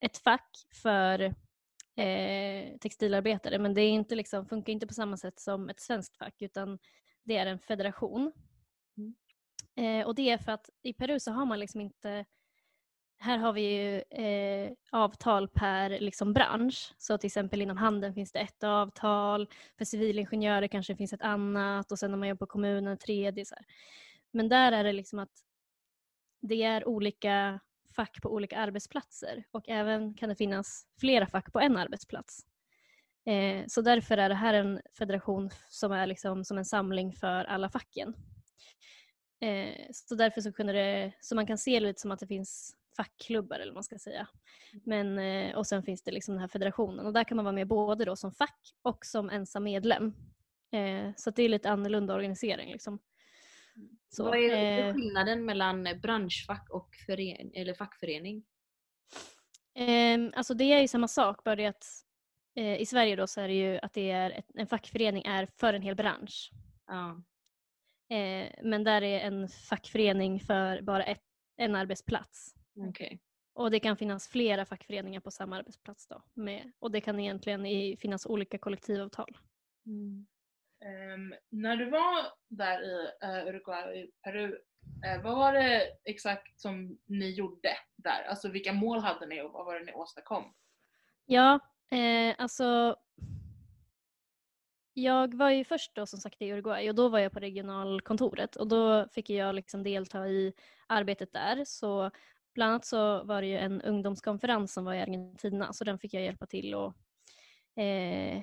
ett 0.00 0.18
fack 0.18 0.56
för 0.82 1.20
eh, 1.96 2.76
textilarbetare 2.80 3.58
men 3.58 3.74
det 3.74 3.82
är 3.82 3.90
inte 3.90 4.14
liksom, 4.14 4.46
funkar 4.46 4.72
inte 4.72 4.86
på 4.86 4.94
samma 4.94 5.16
sätt 5.16 5.40
som 5.40 5.68
ett 5.68 5.80
svenskt 5.80 6.16
fack 6.16 6.42
utan 6.42 6.78
det 7.24 7.36
är 7.36 7.46
en 7.46 7.58
federation. 7.58 8.32
Eh, 9.76 10.06
och 10.06 10.14
det 10.14 10.30
är 10.30 10.38
för 10.38 10.52
att 10.52 10.70
i 10.82 10.92
Peru 10.92 11.20
så 11.20 11.30
har 11.32 11.46
man 11.46 11.60
liksom 11.60 11.80
inte 11.80 12.24
här 13.18 13.38
har 13.38 13.52
vi 13.52 13.60
ju 13.60 14.02
eh, 14.24 14.72
avtal 14.90 15.48
per 15.48 16.00
liksom, 16.00 16.32
bransch. 16.32 16.94
Så 16.98 17.18
till 17.18 17.28
exempel 17.28 17.62
inom 17.62 17.76
handeln 17.76 18.14
finns 18.14 18.32
det 18.32 18.38
ett 18.38 18.64
avtal, 18.64 19.48
för 19.78 19.84
civilingenjörer 19.84 20.68
kanske 20.68 20.96
finns 20.96 21.12
ett 21.12 21.22
annat 21.22 21.92
och 21.92 21.98
sen 21.98 22.10
när 22.10 22.18
man 22.18 22.28
jobbar 22.28 22.46
på 22.46 22.52
kommunen 22.52 22.92
ett 22.92 23.00
tredje. 23.00 23.44
Så 23.44 23.54
här. 23.54 23.64
Men 24.36 24.48
där 24.48 24.72
är 24.72 24.84
det 24.84 24.92
liksom 24.92 25.18
att 25.18 25.32
det 26.40 26.62
är 26.62 26.88
olika 26.88 27.60
fack 27.96 28.22
på 28.22 28.32
olika 28.32 28.58
arbetsplatser 28.58 29.44
och 29.50 29.68
även 29.68 30.14
kan 30.14 30.28
det 30.28 30.36
finnas 30.36 30.86
flera 31.00 31.26
fack 31.26 31.52
på 31.52 31.60
en 31.60 31.76
arbetsplats. 31.76 32.46
Eh, 33.26 33.64
så 33.68 33.80
därför 33.80 34.18
är 34.18 34.28
det 34.28 34.34
här 34.34 34.54
en 34.54 34.80
federation 34.98 35.50
som 35.68 35.92
är 35.92 36.06
liksom 36.06 36.44
som 36.44 36.58
en 36.58 36.64
samling 36.64 37.12
för 37.12 37.44
alla 37.44 37.68
facken. 37.68 38.14
Eh, 39.40 39.86
så 39.92 40.14
därför 40.14 40.40
så 40.40 40.52
kunde 40.52 40.72
det, 40.72 41.12
så 41.20 41.34
man 41.34 41.46
kan 41.46 41.58
se 41.58 41.80
lite 41.80 42.00
som 42.00 42.10
att 42.10 42.20
det 42.20 42.26
finns 42.26 42.76
fackklubbar 42.96 43.56
eller 43.56 43.72
vad 43.72 43.76
man 43.76 43.84
ska 43.84 43.98
säga. 43.98 44.28
Men, 44.84 45.18
eh, 45.18 45.56
och 45.56 45.66
sen 45.66 45.82
finns 45.82 46.02
det 46.02 46.10
liksom 46.10 46.34
den 46.34 46.40
här 46.40 46.48
federationen 46.48 47.06
och 47.06 47.12
där 47.12 47.24
kan 47.24 47.36
man 47.36 47.44
vara 47.44 47.54
med 47.54 47.68
både 47.68 48.04
då 48.04 48.16
som 48.16 48.32
fack 48.32 48.74
och 48.82 49.06
som 49.06 49.30
ensam 49.30 49.64
medlem. 49.64 50.14
Eh, 50.72 51.10
så 51.16 51.30
det 51.30 51.42
är 51.42 51.48
lite 51.48 51.70
annorlunda 51.70 52.14
organisering. 52.14 52.72
Liksom. 52.72 52.98
Så, 54.08 54.24
Vad 54.24 54.36
är 54.38 54.88
eh, 54.88 54.94
skillnaden 54.94 55.44
mellan 55.44 55.88
branschfack 56.02 56.70
och 56.70 56.94
fören- 57.06 57.52
eller 57.54 57.74
fackförening? 57.74 58.44
Ehm, 59.74 60.32
alltså 60.36 60.54
det 60.54 60.72
är 60.72 60.80
ju 60.80 60.88
samma 60.88 61.08
sak, 61.08 61.44
bara 61.44 61.56
det 61.56 61.66
att 61.66 61.84
eh, 62.54 62.76
i 62.80 62.86
Sverige 62.86 63.16
då 63.16 63.26
så 63.26 63.40
är 63.40 63.48
det 63.48 63.54
ju 63.54 63.78
att 63.78 63.92
det 63.92 64.10
är 64.10 64.30
ett, 64.30 64.46
en 64.54 64.66
fackförening 64.66 65.24
är 65.24 65.46
för 65.46 65.74
en 65.74 65.82
hel 65.82 65.94
bransch. 65.94 66.50
Ja. 66.86 67.22
Eh, 68.16 68.50
men 68.62 68.84
där 68.84 69.02
är 69.02 69.20
en 69.20 69.48
fackförening 69.48 70.40
för 70.40 70.82
bara 70.82 71.04
ett, 71.04 71.22
en 71.56 71.74
arbetsplats. 71.74 72.54
Okej. 72.88 73.20
Och 73.54 73.70
det 73.70 73.80
kan 73.80 73.96
finnas 73.96 74.28
flera 74.28 74.64
fackföreningar 74.64 75.20
på 75.20 75.30
samma 75.30 75.56
arbetsplats 75.56 76.06
då. 76.06 76.22
Med, 76.34 76.72
och 76.78 76.90
det 76.90 77.00
kan 77.00 77.20
egentligen 77.20 77.66
i, 77.66 77.96
finnas 77.96 78.26
olika 78.26 78.58
kollektivavtal. 78.58 79.38
Um, 80.86 81.34
när 81.50 81.76
du 81.76 81.90
var 81.90 82.26
där 82.48 82.82
i 82.82 83.10
uh, 83.26 83.48
Uruguay 83.48 83.84
och 83.84 83.96
i 83.96 84.10
Peru, 84.22 84.46
uh, 84.46 85.22
vad 85.22 85.36
var 85.36 85.52
det 85.52 85.82
exakt 86.04 86.60
som 86.60 86.98
ni 87.06 87.30
gjorde 87.30 87.76
där? 87.96 88.24
Alltså 88.28 88.48
vilka 88.48 88.72
mål 88.72 88.98
hade 88.98 89.26
ni 89.26 89.42
och 89.42 89.52
vad 89.52 89.66
var 89.66 89.74
det 89.74 89.84
ni 89.84 89.92
åstadkom? 89.92 90.54
Ja, 91.26 91.60
eh, 91.90 92.34
alltså 92.38 92.96
jag 94.94 95.34
var 95.34 95.50
ju 95.50 95.64
först 95.64 95.94
då 95.94 96.06
som 96.06 96.18
sagt 96.20 96.42
i 96.42 96.52
Uruguay 96.52 96.88
och 96.88 96.94
då 96.94 97.08
var 97.08 97.18
jag 97.18 97.32
på 97.32 97.40
regionalkontoret 97.40 98.56
och 98.56 98.68
då 98.68 99.08
fick 99.08 99.30
jag 99.30 99.54
liksom 99.54 99.82
delta 99.82 100.28
i 100.28 100.52
arbetet 100.86 101.32
där. 101.32 101.64
Så 101.64 102.10
bland 102.54 102.70
annat 102.70 102.84
så 102.84 103.24
var 103.24 103.42
det 103.42 103.48
ju 103.48 103.58
en 103.58 103.82
ungdomskonferens 103.82 104.72
som 104.72 104.84
var 104.84 104.94
i 104.94 105.00
Argentina 105.00 105.72
så 105.72 105.84
den 105.84 105.98
fick 105.98 106.14
jag 106.14 106.22
hjälpa 106.22 106.46
till 106.46 106.74
och 106.74 106.94
eh, 107.82 108.42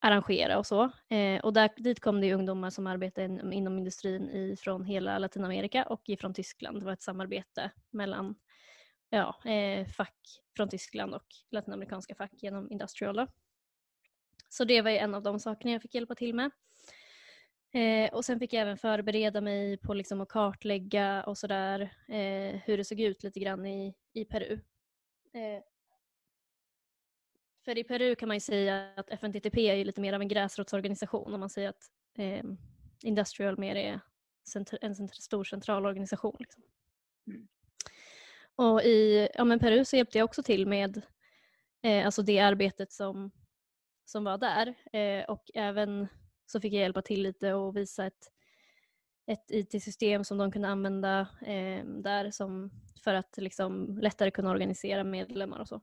arrangera 0.00 0.58
och 0.58 0.66
så. 0.66 0.90
Eh, 1.08 1.40
och 1.40 1.52
där, 1.52 1.70
dit 1.76 2.00
kom 2.00 2.20
det 2.20 2.34
ungdomar 2.34 2.70
som 2.70 2.86
arbetade 2.86 3.24
in, 3.24 3.52
inom 3.52 3.78
industrin 3.78 4.30
i, 4.30 4.56
från 4.56 4.84
hela 4.84 5.18
Latinamerika 5.18 5.84
och 5.84 6.08
ifrån 6.08 6.34
Tyskland. 6.34 6.80
Det 6.80 6.84
var 6.84 6.92
ett 6.92 7.02
samarbete 7.02 7.70
mellan 7.90 8.34
ja, 9.10 9.50
eh, 9.50 9.86
fack 9.86 10.16
från 10.56 10.68
Tyskland 10.68 11.14
och 11.14 11.26
latinamerikanska 11.50 12.14
fack 12.14 12.32
genom 12.32 12.70
Industrial. 12.70 13.16
Då. 13.16 13.26
Så 14.48 14.64
det 14.64 14.82
var 14.82 14.90
ju 14.90 14.96
en 14.96 15.14
av 15.14 15.22
de 15.22 15.40
sakerna 15.40 15.72
jag 15.72 15.82
fick 15.82 15.94
hjälpa 15.94 16.14
till 16.14 16.34
med. 16.34 16.50
Eh, 17.72 18.14
och 18.14 18.24
sen 18.24 18.38
fick 18.38 18.52
jag 18.52 18.62
även 18.62 18.78
förbereda 18.78 19.40
mig 19.40 19.76
på 19.76 19.94
liksom 19.94 20.20
att 20.20 20.28
kartlägga 20.28 21.24
och 21.24 21.38
sådär 21.38 21.80
eh, 22.08 22.60
hur 22.64 22.76
det 22.76 22.84
såg 22.84 23.00
ut 23.00 23.22
lite 23.22 23.40
grann 23.40 23.66
i, 23.66 23.94
i 24.12 24.24
Peru. 24.24 24.60
Eh, 25.32 25.62
för 27.70 27.78
i 27.78 27.84
Peru 27.84 28.14
kan 28.14 28.28
man 28.28 28.36
ju 28.36 28.40
säga 28.40 28.92
att 28.96 29.10
FNTTP 29.10 29.70
är 29.70 29.74
ju 29.74 29.84
lite 29.84 30.00
mer 30.00 30.12
av 30.12 30.20
en 30.20 30.28
gräsrotsorganisation 30.28 31.34
om 31.34 31.40
man 31.40 31.50
säger 31.50 31.68
att 31.68 31.90
eh, 32.18 32.44
Industrial 33.02 33.58
mer 33.58 33.76
är 33.76 34.00
en 34.82 34.94
cent- 34.94 35.14
stor 35.14 35.44
central 35.44 35.86
organisation. 35.86 36.36
Liksom. 36.38 36.62
Mm. 37.26 37.48
Och 38.56 38.82
i 38.82 39.28
ja, 39.34 39.44
men 39.44 39.58
Peru 39.58 39.84
så 39.84 39.96
hjälpte 39.96 40.18
jag 40.18 40.24
också 40.24 40.42
till 40.42 40.66
med 40.66 41.02
eh, 41.82 42.06
alltså 42.06 42.22
det 42.22 42.38
arbetet 42.38 42.92
som, 42.92 43.30
som 44.04 44.24
var 44.24 44.38
där. 44.38 44.74
Eh, 44.92 45.24
och 45.24 45.50
även 45.54 46.08
så 46.46 46.60
fick 46.60 46.72
jag 46.72 46.80
hjälpa 46.80 47.02
till 47.02 47.22
lite 47.22 47.52
och 47.52 47.76
visa 47.76 48.06
ett, 48.06 48.30
ett 49.26 49.50
IT-system 49.50 50.24
som 50.24 50.38
de 50.38 50.52
kunde 50.52 50.68
använda 50.68 51.20
eh, 51.46 51.84
där 51.84 52.30
som, 52.30 52.70
för 53.04 53.14
att 53.14 53.36
liksom 53.36 53.98
lättare 53.98 54.30
kunna 54.30 54.50
organisera 54.50 55.04
medlemmar 55.04 55.60
och 55.60 55.68
så. 55.68 55.80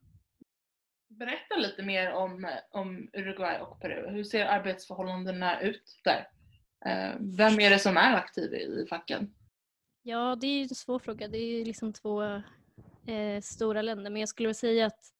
Berätta 1.19 1.55
lite 1.55 1.83
mer 1.83 2.11
om, 2.11 2.51
om 2.71 3.09
Uruguay 3.13 3.59
och 3.59 3.81
Peru. 3.81 4.09
Hur 4.09 4.23
ser 4.23 4.45
arbetsförhållandena 4.45 5.61
ut 5.61 5.99
där? 6.03 6.27
Eh, 6.85 7.15
vem 7.19 7.59
är 7.59 7.69
det 7.69 7.79
som 7.79 7.97
är 7.97 8.15
aktiv 8.15 8.53
i 8.53 8.85
facken? 8.89 9.33
Ja, 10.01 10.35
det 10.35 10.47
är 10.47 10.57
ju 10.57 10.61
en 10.61 10.69
svår 10.69 10.99
fråga. 10.99 11.27
Det 11.27 11.37
är 11.37 11.57
ju 11.57 11.65
liksom 11.65 11.93
två 11.93 12.23
eh, 13.07 13.41
stora 13.43 13.81
länder. 13.81 14.11
Men 14.11 14.19
jag 14.19 14.29
skulle 14.29 14.53
säga 14.53 14.85
att 14.85 15.13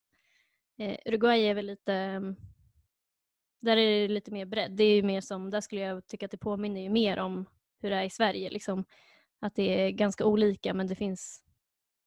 eh, 0.78 0.98
Uruguay 1.06 1.46
är 1.46 1.54
väl 1.54 1.66
lite... 1.66 2.22
Där 3.60 3.78
är 3.78 4.02
det 4.02 4.08
lite 4.08 4.32
mer 4.32 4.46
bredd. 4.46 4.72
Det 4.72 4.84
är 4.84 4.96
ju 4.96 5.04
mer 5.04 5.22
som, 5.22 5.50
där 5.50 5.62
skulle 5.62 5.82
jag 5.82 6.08
tycka 6.08 6.26
att 6.26 6.32
det 6.32 6.38
påminner 6.38 6.82
ju 6.82 6.90
mer 6.90 7.20
om 7.20 7.46
hur 7.82 7.90
det 7.90 7.96
är 7.96 8.04
i 8.04 8.10
Sverige. 8.10 8.50
Liksom. 8.50 8.86
Att 9.40 9.56
det 9.56 9.82
är 9.82 9.92
ganska 9.92 10.26
olika 10.26 10.74
men 10.74 10.88
det 10.88 10.96
finns 10.96 11.44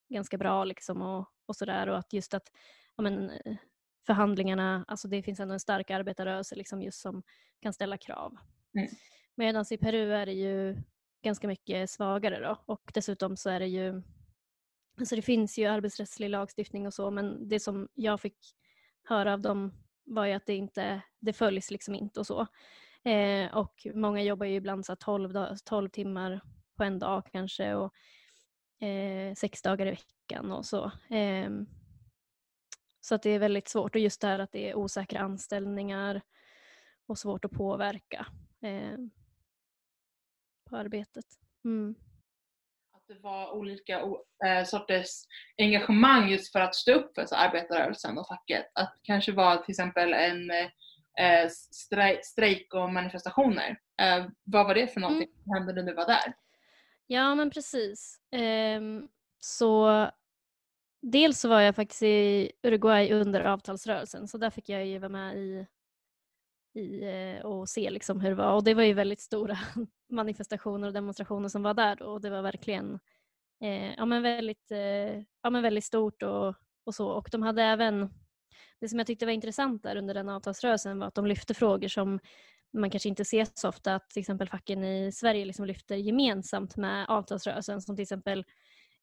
ganska 0.09 0.38
bra 0.38 0.64
liksom 0.64 1.03
och, 1.03 1.26
och 1.46 1.57
sådär. 1.57 1.88
Och 1.88 1.98
att 1.98 2.12
just 2.12 2.35
att 2.35 2.53
ja, 2.96 3.03
men, 3.03 3.33
förhandlingarna, 4.06 4.84
alltså 4.88 5.08
det 5.08 5.22
finns 5.22 5.40
ändå 5.40 5.54
en 5.54 5.60
stark 5.60 5.90
arbetarrörelse 5.90 6.54
liksom 6.54 6.82
just 6.82 7.00
som 7.00 7.22
kan 7.60 7.72
ställa 7.72 7.98
krav. 7.98 8.36
Mm. 8.74 8.88
Medan 9.34 9.64
i 9.70 9.76
Peru 9.76 10.12
är 10.12 10.26
det 10.26 10.32
ju 10.32 10.82
ganska 11.22 11.48
mycket 11.48 11.90
svagare 11.90 12.40
då 12.40 12.62
och 12.66 12.90
dessutom 12.94 13.36
så 13.36 13.50
är 13.50 13.60
det 13.60 13.66
ju 13.66 14.02
Alltså 14.98 15.16
det 15.16 15.22
finns 15.22 15.58
ju 15.58 15.66
arbetsrättslig 15.66 16.30
lagstiftning 16.30 16.86
och 16.86 16.94
så 16.94 17.10
men 17.10 17.48
det 17.48 17.60
som 17.60 17.88
jag 17.94 18.20
fick 18.20 18.36
höra 19.02 19.32
av 19.32 19.40
dem 19.40 19.72
var 20.04 20.26
ju 20.26 20.32
att 20.32 20.46
det 20.46 20.54
inte, 20.54 21.02
det 21.18 21.32
följs 21.32 21.70
liksom 21.70 21.94
inte 21.94 22.20
och 22.20 22.26
så. 22.26 22.46
Eh, 23.04 23.56
och 23.56 23.86
många 23.94 24.22
jobbar 24.22 24.46
ju 24.46 24.54
ibland 24.54 24.86
så 24.86 24.92
här 24.92 24.96
12, 24.96 25.32
dag, 25.32 25.56
12 25.64 25.88
timmar 25.88 26.40
på 26.76 26.84
en 26.84 26.98
dag 26.98 27.22
kanske 27.32 27.74
och 27.74 27.94
eh, 28.86 29.34
sex 29.34 29.62
dagar 29.62 29.86
i 29.86 29.90
veckan 29.90 30.52
och 30.52 30.66
så. 30.66 30.84
Eh, 31.10 31.50
så 33.00 33.14
att 33.14 33.22
det 33.22 33.30
är 33.30 33.38
väldigt 33.38 33.68
svårt 33.68 33.94
och 33.94 34.00
just 34.00 34.20
det 34.20 34.26
här 34.26 34.38
att 34.38 34.52
det 34.52 34.70
är 34.70 34.74
osäkra 34.74 35.20
anställningar 35.20 36.20
och 37.06 37.18
svårt 37.18 37.44
att 37.44 37.50
påverka 37.50 38.26
eh, 38.62 38.98
på 40.70 40.76
arbetet. 40.76 41.24
Mm. 41.64 41.94
Att 42.92 43.06
det 43.08 43.18
var 43.22 43.52
olika 43.52 44.00
eh, 44.46 44.64
sorters 44.64 45.08
engagemang 45.58 46.28
just 46.28 46.52
för 46.52 46.60
att 46.60 46.74
stå 46.74 46.92
upp 46.92 47.14
för 47.14 47.26
så 47.26 47.34
arbetarrörelsen 47.34 48.18
och 48.18 48.28
facket. 48.28 48.66
Att 48.74 48.94
det 48.94 49.00
kanske 49.02 49.32
var 49.32 49.56
till 49.56 49.72
exempel 49.72 50.12
en 50.12 50.50
eh, 50.50 51.48
strejk, 51.70 52.24
strejk 52.24 52.74
och 52.74 52.92
manifestationer. 52.92 53.78
Eh, 54.02 54.26
vad 54.44 54.66
var 54.66 54.74
det 54.74 54.88
för 54.88 55.00
någonting 55.00 55.28
som 55.42 55.52
hände 55.52 55.72
när 55.72 55.82
du 55.82 55.94
var 55.94 56.06
där? 56.06 56.34
Ja 57.06 57.34
men 57.34 57.50
precis. 57.50 58.20
Ehm, 58.32 59.08
så 59.38 60.10
dels 61.02 61.40
så 61.40 61.48
var 61.48 61.60
jag 61.60 61.76
faktiskt 61.76 62.02
i 62.02 62.52
Uruguay 62.62 63.12
under 63.12 63.40
avtalsrörelsen 63.40 64.28
så 64.28 64.38
där 64.38 64.50
fick 64.50 64.68
jag 64.68 64.86
ju 64.86 64.98
vara 64.98 65.08
med 65.08 65.36
i, 65.36 65.66
i 66.74 67.02
eh, 67.02 67.46
och 67.46 67.68
se 67.68 67.90
liksom 67.90 68.20
hur 68.20 68.30
det 68.30 68.36
var. 68.36 68.54
Och 68.54 68.64
det 68.64 68.74
var 68.74 68.82
ju 68.82 68.92
väldigt 68.92 69.20
stora 69.20 69.58
manifestationer 70.12 70.88
och 70.88 70.94
demonstrationer 70.94 71.48
som 71.48 71.62
var 71.62 71.74
där 71.74 71.96
då 71.96 72.04
och 72.04 72.20
det 72.20 72.30
var 72.30 72.42
verkligen 72.42 72.98
eh, 73.64 73.94
ja, 73.96 74.06
men 74.06 74.22
väldigt, 74.22 74.70
eh, 74.70 75.22
ja, 75.42 75.50
men 75.50 75.62
väldigt 75.62 75.84
stort 75.84 76.22
och, 76.22 76.54
och 76.84 76.94
så. 76.94 77.08
Och 77.08 77.28
de 77.32 77.42
hade 77.42 77.62
även 77.62 78.10
det 78.80 78.88
som 78.88 78.98
jag 78.98 79.06
tyckte 79.06 79.26
var 79.26 79.32
intressant 79.32 79.82
där 79.82 79.96
under 79.96 80.14
den 80.14 80.28
avtalsrörelsen 80.28 80.98
var 80.98 81.06
att 81.06 81.14
de 81.14 81.26
lyfte 81.26 81.54
frågor 81.54 81.88
som 81.88 82.20
man 82.72 82.90
kanske 82.90 83.08
inte 83.08 83.24
ser 83.24 83.46
så 83.54 83.68
ofta 83.68 83.94
att 83.94 84.10
till 84.10 84.20
exempel 84.20 84.48
facken 84.48 84.84
i 84.84 85.12
Sverige 85.12 85.44
liksom 85.44 85.64
lyfter 85.64 85.96
gemensamt 85.96 86.76
med 86.76 87.08
avtalsrörelsen 87.08 87.82
som 87.82 87.96
till 87.96 88.02
exempel 88.02 88.44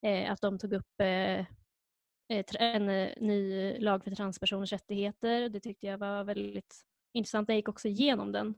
eh, 0.01 0.31
att 0.31 0.41
de 0.41 0.59
tog 0.59 0.73
upp 0.73 1.01
eh, 1.01 1.45
Eh, 2.29 2.45
en 2.59 2.89
eh, 2.89 3.13
ny 3.17 3.73
lag 3.79 4.03
för 4.03 4.11
transpersoners 4.11 4.71
rättigheter. 4.71 5.49
Det 5.49 5.59
tyckte 5.59 5.87
jag 5.87 5.97
var 5.97 6.23
väldigt 6.23 6.85
intressant. 7.13 7.49
Jag 7.49 7.55
gick 7.55 7.69
också 7.69 7.87
igenom 7.87 8.31
den 8.31 8.55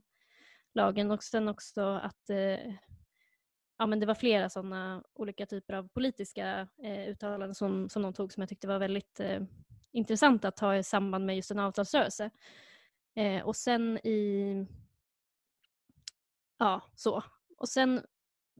lagen 0.74 1.10
och 1.10 1.22
sen 1.22 1.48
också 1.48 1.82
att 1.82 2.30
eh, 2.30 2.74
ja, 3.78 3.86
men 3.86 4.00
det 4.00 4.06
var 4.06 4.14
flera 4.14 4.50
sådana 4.50 5.04
olika 5.12 5.46
typer 5.46 5.74
av 5.74 5.88
politiska 5.88 6.68
eh, 6.84 7.08
uttalanden 7.08 7.54
som, 7.54 7.88
som 7.88 8.02
de 8.02 8.12
tog 8.12 8.32
som 8.32 8.40
jag 8.40 8.48
tyckte 8.48 8.68
var 8.68 8.78
väldigt 8.78 9.20
eh, 9.20 9.42
intressant 9.92 10.44
att 10.44 10.60
ha 10.60 10.76
i 10.76 10.82
samband 10.82 11.26
med 11.26 11.36
just 11.36 11.50
en 11.50 11.58
avtalsrörelse. 11.58 12.30
Eh, 13.16 13.42
och 13.42 13.56
sen 13.56 13.98
i 13.98 14.66
Ja, 16.58 16.82
så. 16.94 17.22
Och 17.56 17.68
sen 17.68 18.02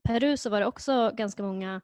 Peru 0.02 0.36
så 0.36 0.50
var 0.50 0.60
det 0.60 0.66
också 0.66 1.10
ganska 1.14 1.42
många 1.42 1.80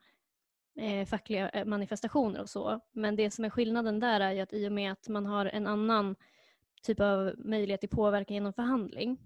eh, 0.76 1.06
fackliga 1.06 1.48
eh, 1.48 1.64
manifestationer 1.64 2.40
och 2.40 2.50
så. 2.50 2.80
Men 2.92 3.16
det 3.16 3.30
som 3.30 3.44
är 3.44 3.50
skillnaden 3.50 4.00
där 4.00 4.20
är 4.20 4.32
ju 4.32 4.40
att 4.40 4.52
i 4.52 4.68
och 4.68 4.72
med 4.72 4.92
att 4.92 5.08
man 5.08 5.26
har 5.26 5.46
en 5.46 5.66
annan 5.66 6.16
typ 6.82 7.00
av 7.00 7.34
möjlighet 7.38 7.80
till 7.80 7.88
påverkan 7.88 8.34
genom 8.34 8.52
förhandling, 8.52 9.18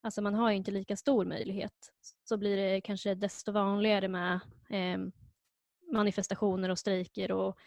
alltså 0.00 0.22
man 0.22 0.34
har 0.34 0.50
ju 0.50 0.56
inte 0.56 0.70
lika 0.70 0.96
stor 0.96 1.24
möjlighet, 1.24 1.92
så 2.24 2.36
blir 2.36 2.56
det 2.56 2.80
kanske 2.80 3.14
desto 3.14 3.52
vanligare 3.52 4.08
med 4.08 4.40
eh, 4.70 4.98
manifestationer 5.92 6.68
och 6.68 6.78
strejker 6.78 7.32
och 7.32 7.58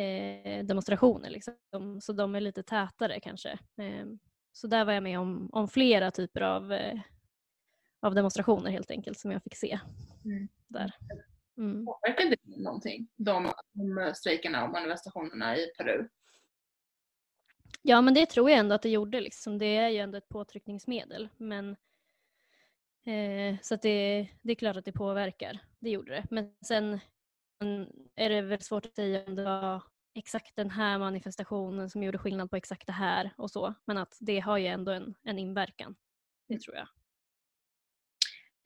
eh, 0.00 0.64
demonstrationer. 0.64 1.30
Liksom. 1.30 2.00
Så 2.00 2.12
de 2.12 2.34
är 2.34 2.40
lite 2.40 2.62
tätare 2.62 3.20
kanske. 3.20 3.50
Eh, 3.52 4.06
så 4.52 4.66
där 4.66 4.84
var 4.84 4.92
jag 4.92 5.02
med 5.02 5.20
om, 5.20 5.50
om 5.52 5.68
flera 5.68 6.10
typer 6.10 6.40
av, 6.40 6.72
eh, 6.72 7.00
av 8.00 8.14
demonstrationer 8.14 8.70
helt 8.70 8.90
enkelt 8.90 9.18
som 9.18 9.30
jag 9.30 9.42
fick 9.42 9.56
se. 9.56 9.80
Mm. 10.24 10.48
Där. 10.68 10.92
Mm. 11.58 11.86
Påverkade 11.86 12.36
det 12.42 12.62
någonting, 12.62 13.08
de, 13.16 13.52
de 13.72 14.12
strejkerna 14.14 14.64
och 14.64 14.70
manifestationerna 14.70 15.56
i 15.56 15.66
Peru? 15.78 16.08
Ja, 17.82 18.00
men 18.00 18.14
det 18.14 18.26
tror 18.26 18.50
jag 18.50 18.58
ändå 18.58 18.74
att 18.74 18.82
det 18.82 18.88
gjorde. 18.88 19.20
Liksom. 19.20 19.58
Det 19.58 19.76
är 19.76 19.88
ju 19.88 19.98
ändå 19.98 20.18
ett 20.18 20.28
påtryckningsmedel. 20.28 21.28
Men, 21.36 21.70
eh, 23.04 23.56
så 23.62 23.76
det, 23.76 24.28
det 24.42 24.52
är 24.52 24.56
klart 24.56 24.76
att 24.76 24.84
det 24.84 24.92
påverkar. 24.92 25.58
Det 25.78 25.90
gjorde 25.90 26.12
det. 26.12 26.26
Men 26.30 26.54
sen 26.66 27.00
är 28.14 28.30
det 28.30 28.42
väl 28.42 28.60
svårt 28.60 28.86
att 28.86 28.94
säga 28.94 29.24
om 29.26 29.34
det 29.34 29.44
var 29.44 29.82
exakt 30.14 30.56
den 30.56 30.70
här 30.70 30.98
manifestationen 30.98 31.90
som 31.90 32.02
gjorde 32.02 32.18
skillnad 32.18 32.50
på 32.50 32.56
exakt 32.56 32.86
det 32.86 32.92
här 32.92 33.30
och 33.36 33.50
så. 33.50 33.74
Men 33.84 33.98
att 33.98 34.16
det 34.20 34.40
har 34.40 34.58
ju 34.58 34.66
ändå 34.66 34.92
en, 34.92 35.14
en 35.22 35.38
inverkan. 35.38 35.96
Det 36.48 36.58
tror 36.58 36.76
jag. 36.76 36.88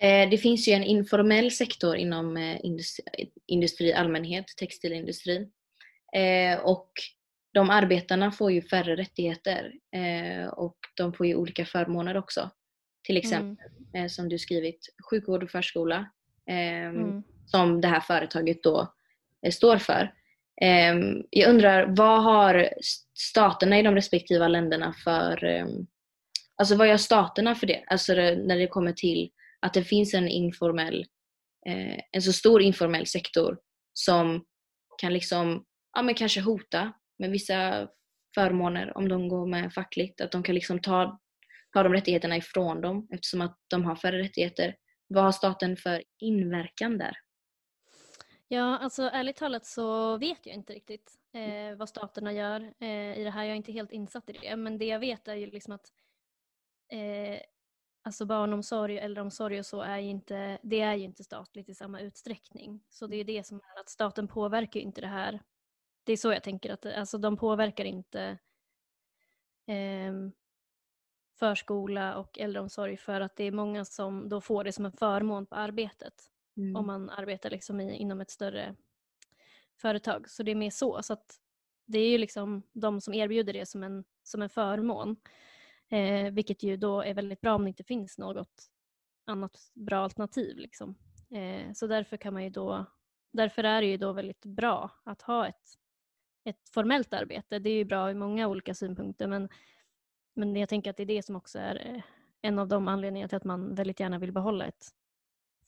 Eh, 0.02 0.30
Det 0.30 0.38
finns 0.38 0.68
ju 0.68 0.72
en 0.72 0.84
informell 0.84 1.50
sektor 1.50 1.96
inom 1.96 2.36
eh, 2.36 2.58
industri, 2.64 3.04
industri 3.46 3.92
allmänhet, 3.92 4.46
textilindustrin. 4.56 5.50
Eh, 6.16 6.58
Och 6.60 6.90
de 7.54 7.70
arbetarna 7.70 8.32
får 8.32 8.52
ju 8.52 8.62
färre 8.62 8.96
rättigheter 8.96 9.72
och 10.52 10.76
de 10.96 11.12
får 11.12 11.26
ju 11.26 11.34
olika 11.34 11.64
förmåner 11.64 12.16
också. 12.16 12.50
Till 13.02 13.16
exempel, 13.16 13.66
eh, 13.94 14.06
som 14.06 14.28
du 14.28 14.38
skrivit, 14.38 14.86
sjukvård 15.10 15.42
och 15.42 15.50
förskola. 15.50 16.10
ehm, 16.46 16.96
Mm. 16.96 17.22
som 17.46 17.80
det 17.80 17.88
här 17.88 18.00
företaget 18.00 18.62
då 18.62 18.94
står 19.52 19.76
för. 19.76 20.14
Ehm, 20.62 21.22
Jag 21.30 21.50
undrar, 21.50 21.86
vad 21.96 22.22
har 22.24 22.68
staterna 23.14 23.78
i 23.78 23.82
de 23.82 23.94
respektiva 23.94 24.48
länderna 24.48 24.94
för... 25.04 25.44
ehm, 25.44 25.86
Alltså 26.56 26.76
vad 26.76 26.88
gör 26.88 26.96
staterna 26.96 27.54
för 27.54 27.66
det? 27.66 27.84
Alltså 27.86 28.14
när 28.14 28.58
det 28.58 28.66
kommer 28.66 28.92
till 28.92 29.30
att 29.60 29.74
det 29.74 29.84
finns 29.84 30.14
en 30.14 30.28
informell, 30.28 31.06
eh, 31.66 32.00
en 32.12 32.22
så 32.22 32.32
stor 32.32 32.62
informell 32.62 33.06
sektor 33.06 33.58
som 33.92 34.44
kan 35.00 35.12
liksom, 35.12 35.64
ja 35.92 36.02
men 36.02 36.14
kanske 36.14 36.40
hota 36.40 36.92
med 37.18 37.30
vissa 37.30 37.88
förmåner 38.34 38.96
om 38.96 39.08
de 39.08 39.28
går 39.28 39.46
med 39.46 39.72
fackligt. 39.72 40.20
Att 40.20 40.32
de 40.32 40.42
kan 40.42 40.54
liksom 40.54 40.80
ta, 40.80 41.20
ta 41.72 41.82
de 41.82 41.92
rättigheterna 41.92 42.36
ifrån 42.36 42.80
dem 42.80 43.08
eftersom 43.12 43.40
att 43.40 43.58
de 43.68 43.84
har 43.84 43.96
färre 43.96 44.18
rättigheter. 44.18 44.76
Vad 45.06 45.24
har 45.24 45.32
staten 45.32 45.76
för 45.76 46.02
inverkan 46.18 46.98
där? 46.98 47.16
Ja, 48.48 48.78
alltså 48.78 49.02
ärligt 49.02 49.36
talat 49.36 49.66
så 49.66 50.16
vet 50.16 50.46
jag 50.46 50.54
inte 50.54 50.72
riktigt 50.72 51.18
eh, 51.32 51.76
vad 51.76 51.88
staterna 51.88 52.32
gör 52.32 52.72
eh, 52.80 53.18
i 53.18 53.24
det 53.24 53.30
här. 53.30 53.44
Jag 53.44 53.52
är 53.52 53.56
inte 53.56 53.72
helt 53.72 53.92
insatt 53.92 54.30
i 54.30 54.32
det. 54.32 54.56
Men 54.56 54.78
det 54.78 54.84
jag 54.84 54.98
vet 54.98 55.28
är 55.28 55.34
ju 55.34 55.46
liksom 55.46 55.74
att 55.74 55.92
eh, 56.92 57.40
alltså 58.02 58.26
barnomsorg 58.26 58.96
och 58.96 59.02
äldreomsorg 59.04 59.58
och 59.58 59.66
så 59.66 59.80
är 59.80 59.98
ju 59.98 60.10
inte, 60.10 60.58
det 60.62 60.80
är 60.80 60.94
ju 60.94 61.04
inte 61.04 61.24
statligt 61.24 61.68
i 61.68 61.74
samma 61.74 62.00
utsträckning. 62.00 62.84
Så 62.88 63.06
det 63.06 63.16
är 63.16 63.24
det 63.24 63.46
som 63.46 63.56
är 63.56 63.80
att 63.80 63.88
staten 63.88 64.28
påverkar 64.28 64.80
ju 64.80 64.86
inte 64.86 65.00
det 65.00 65.06
här. 65.06 65.40
Det 66.04 66.12
är 66.12 66.16
så 66.16 66.32
jag 66.32 66.42
tänker 66.42 66.72
att 66.72 66.86
alltså, 66.86 67.18
de 67.18 67.36
påverkar 67.36 67.84
inte 67.84 68.38
ehm, 69.66 70.32
förskola 71.38 72.16
och 72.16 72.38
äldreomsorg 72.38 72.96
för 72.96 73.20
att 73.20 73.36
det 73.36 73.44
är 73.44 73.52
många 73.52 73.84
som 73.84 74.28
då 74.28 74.40
får 74.40 74.64
det 74.64 74.72
som 74.72 74.84
en 74.84 74.92
förmån 74.92 75.46
på 75.46 75.54
arbetet 75.54 76.30
Mm. 76.56 76.76
om 76.76 76.86
man 76.86 77.10
arbetar 77.10 77.50
liksom 77.50 77.80
i, 77.80 77.96
inom 77.96 78.20
ett 78.20 78.30
större 78.30 78.76
företag. 79.76 80.30
Så 80.30 80.42
det 80.42 80.50
är 80.50 80.54
mer 80.54 80.70
så. 80.70 81.02
så 81.02 81.12
att 81.12 81.40
det 81.86 81.98
är 81.98 82.08
ju 82.08 82.18
liksom 82.18 82.62
de 82.72 83.00
som 83.00 83.14
erbjuder 83.14 83.52
det 83.52 83.66
som 83.66 83.82
en, 83.82 84.04
som 84.22 84.42
en 84.42 84.50
förmån. 84.50 85.16
Eh, 85.90 86.32
vilket 86.32 86.62
ju 86.62 86.76
då 86.76 87.02
är 87.02 87.14
väldigt 87.14 87.40
bra 87.40 87.54
om 87.54 87.62
det 87.62 87.68
inte 87.68 87.84
finns 87.84 88.18
något 88.18 88.70
annat 89.26 89.70
bra 89.74 90.04
alternativ. 90.04 90.56
Liksom. 90.56 90.94
Eh, 91.30 91.72
så 91.72 91.86
därför 91.86 92.16
kan 92.16 92.32
man 92.32 92.44
ju 92.44 92.50
då 92.50 92.86
Därför 93.32 93.64
är 93.64 93.80
det 93.80 93.86
ju 93.86 93.96
då 93.96 94.12
väldigt 94.12 94.44
bra 94.44 94.90
att 95.04 95.22
ha 95.22 95.46
ett, 95.46 95.78
ett 96.44 96.68
formellt 96.68 97.14
arbete. 97.14 97.58
Det 97.58 97.70
är 97.70 97.74
ju 97.74 97.84
bra 97.84 98.10
i 98.10 98.14
många 98.14 98.48
olika 98.48 98.74
synpunkter 98.74 99.26
men, 99.26 99.48
men 100.34 100.56
jag 100.56 100.68
tänker 100.68 100.90
att 100.90 100.96
det 100.96 101.02
är 101.02 101.06
det 101.06 101.22
som 101.22 101.36
också 101.36 101.58
är 101.58 101.86
eh, 101.86 102.02
en 102.42 102.58
av 102.58 102.68
de 102.68 102.88
anledningarna 102.88 103.28
till 103.28 103.36
att 103.36 103.44
man 103.44 103.74
väldigt 103.74 104.00
gärna 104.00 104.18
vill 104.18 104.32
behålla 104.32 104.66
ett 104.66 104.88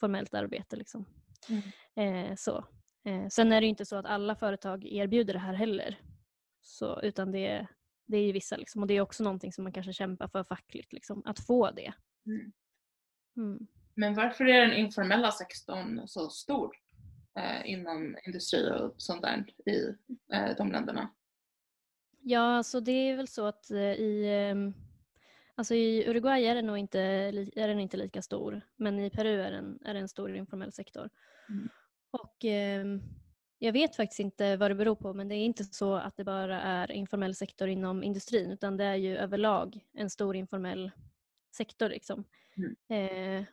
formellt 0.01 0.35
arbete. 0.35 0.77
Liksom. 0.77 1.05
Eh, 1.95 2.35
så. 2.37 2.65
Eh, 3.05 3.29
sen 3.29 3.53
är 3.53 3.61
det 3.61 3.65
ju 3.65 3.71
inte 3.71 3.87
så 3.87 3.97
att 3.97 4.07
alla 4.07 4.35
företag 4.35 4.85
erbjuder 4.85 5.33
det 5.33 5.41
här 5.41 5.55
heller. 5.55 5.99
Så, 6.61 7.01
utan 7.01 7.33
det, 7.33 7.67
det 8.13 8.19
är 8.19 8.27
ju 8.27 8.33
vissa. 8.33 8.57
Liksom. 8.57 8.83
Och 8.83 8.89
det 8.89 8.95
är 8.95 9.01
också 9.01 9.25
någonting 9.25 9.53
som 9.53 9.65
man 9.65 9.73
kanske 9.73 9.93
kämpar 9.93 10.29
för 10.29 10.45
fackligt, 10.45 10.93
liksom, 10.93 11.23
att 11.25 11.47
få 11.47 11.71
det. 11.71 11.93
Mm. 12.27 12.53
Mm. 13.37 13.67
Men 13.95 14.15
varför 14.15 14.45
är 14.45 14.67
den 14.67 14.77
informella 14.77 15.33
sektorn 15.33 16.09
så 16.09 16.29
stor 16.31 16.77
eh, 17.39 17.71
inom 17.71 18.17
industri 18.27 18.71
och 18.71 18.95
sånt 18.97 19.23
där 19.23 19.45
i 19.67 19.87
eh, 20.35 20.57
de 20.57 20.73
länderna? 20.73 21.15
Ja, 22.21 22.57
alltså 22.57 22.81
det 22.81 22.93
är 22.93 23.17
väl 23.17 23.29
så 23.29 23.47
att 23.47 23.71
eh, 23.71 23.79
i, 23.79 24.35
ehm, 24.35 24.75
alltså 25.55 25.75
i 25.75 26.09
Uruguay 26.09 26.45
är 26.45 26.55
den, 26.55 26.67
nog 26.67 26.79
inte, 26.79 27.01
är 27.01 27.69
den 27.69 27.81
inte 27.81 27.97
lika 27.97 28.23
stor, 28.23 28.61
men 28.77 28.99
i 28.99 29.11
Peru 29.11 29.41
är 29.41 29.51
den, 29.51 29.79
är 29.85 29.95
den 29.95 30.03
en 30.03 30.09
stor 30.09 30.37
informell 30.37 30.73
sektor. 30.73 31.11
Mm. 31.49 31.69
Och 32.11 32.45
ehm, 32.45 33.03
jag 33.65 33.73
vet 33.73 33.97
faktiskt 33.97 34.21
inte 34.21 34.57
vad 34.57 34.71
det 34.71 34.75
beror 34.75 34.95
på, 34.95 35.15
men 35.15 35.29
det 35.29 35.35
är 35.35 35.45
inte 35.45 35.65
så 35.65 35.95
att 35.95 36.17
det 36.17 36.25
bara 36.25 36.61
är 36.61 36.93
informell 36.93 37.35
sektor 37.35 37.69
inom 37.69 38.03
industrin, 38.03 38.51
utan 38.51 38.77
det 38.77 38.85
är 38.85 38.95
ju 38.95 39.17
överlag 39.17 39.81
en 39.93 40.11
stor 40.11 40.37
informell 40.37 40.91
sektor. 41.57 41.89
Liksom. 41.89 42.25
Eh, 42.89 43.45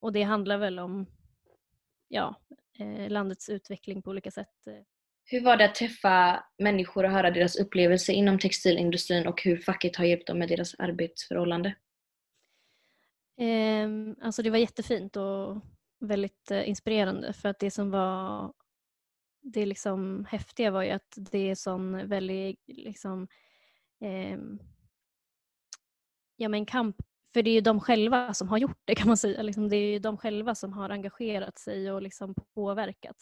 och 0.00 0.12
det 0.12 0.22
handlar 0.22 0.58
väl 0.58 0.78
om 0.78 1.06
ja, 2.08 2.40
eh, 2.78 3.10
landets 3.10 3.48
utveckling 3.48 4.02
på 4.02 4.10
olika 4.10 4.30
sätt. 4.30 4.66
eh. 4.66 4.84
Hur 5.24 5.44
var 5.44 5.56
det 5.56 5.64
att 5.64 5.74
träffa 5.74 6.44
människor 6.58 7.04
och 7.04 7.10
höra 7.10 7.30
deras 7.30 7.56
upplevelser 7.56 8.12
inom 8.12 8.38
textilindustrin 8.38 9.26
och 9.26 9.42
hur 9.42 9.56
facket 9.56 9.96
har 9.96 10.04
hjälpt 10.04 10.26
dem 10.26 10.38
med 10.38 10.48
deras 10.48 10.74
arbetsförhållande? 10.74 11.74
Ehm, 13.38 14.16
alltså 14.22 14.42
det 14.42 14.50
var 14.50 14.58
jättefint 14.58 15.16
och 15.16 15.60
väldigt 16.00 16.50
eh, 16.50 16.68
inspirerande 16.68 17.32
för 17.32 17.48
att 17.48 17.58
det 17.58 17.70
som 17.70 17.90
var 17.90 18.52
det 19.42 19.66
liksom 19.66 20.24
häftiga 20.24 20.70
var 20.70 20.82
ju 20.82 20.90
att 20.90 21.14
det 21.16 21.50
är 21.50 21.54
sån 21.54 22.08
väldigt 22.08 22.60
liksom 22.66 23.28
ehm, 24.00 24.58
ja 26.36 26.48
men 26.48 26.66
kamp 26.66 26.96
för 27.34 27.42
det 27.42 27.50
är 27.50 27.54
ju 27.54 27.60
de 27.60 27.80
själva 27.80 28.34
som 28.34 28.48
har 28.48 28.58
gjort 28.58 28.80
det 28.84 28.94
kan 28.94 29.08
man 29.08 29.16
säga. 29.16 29.42
Liksom, 29.42 29.68
det 29.68 29.76
är 29.76 29.92
ju 29.92 29.98
de 29.98 30.18
själva 30.18 30.54
som 30.54 30.72
har 30.72 30.90
engagerat 30.90 31.58
sig 31.58 31.92
och 31.92 32.02
liksom 32.02 32.34
påverkat. 32.54 33.16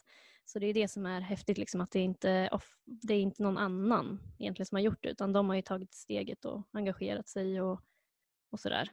Så 0.45 0.59
det 0.59 0.67
är 0.67 0.75
det 0.75 0.89
som 0.89 1.07
är 1.07 1.21
häftigt, 1.21 1.59
liksom, 1.59 1.81
att 1.81 1.91
det 1.91 1.99
är, 1.99 2.05
inte, 2.05 2.49
off- 2.53 2.79
det 2.85 3.15
är 3.15 3.21
inte 3.21 3.43
någon 3.43 3.59
annan 3.59 4.21
egentligen 4.39 4.67
som 4.67 4.77
har 4.77 4.83
gjort 4.83 5.03
det 5.03 5.09
utan 5.11 5.33
de 5.33 5.49
har 5.49 5.57
ju 5.57 5.63
tagit 5.63 5.95
steget 5.95 6.45
och 6.45 6.69
engagerat 6.73 7.29
sig 7.29 7.61
och, 7.63 7.81
och 8.51 8.61
sådär. 8.61 8.91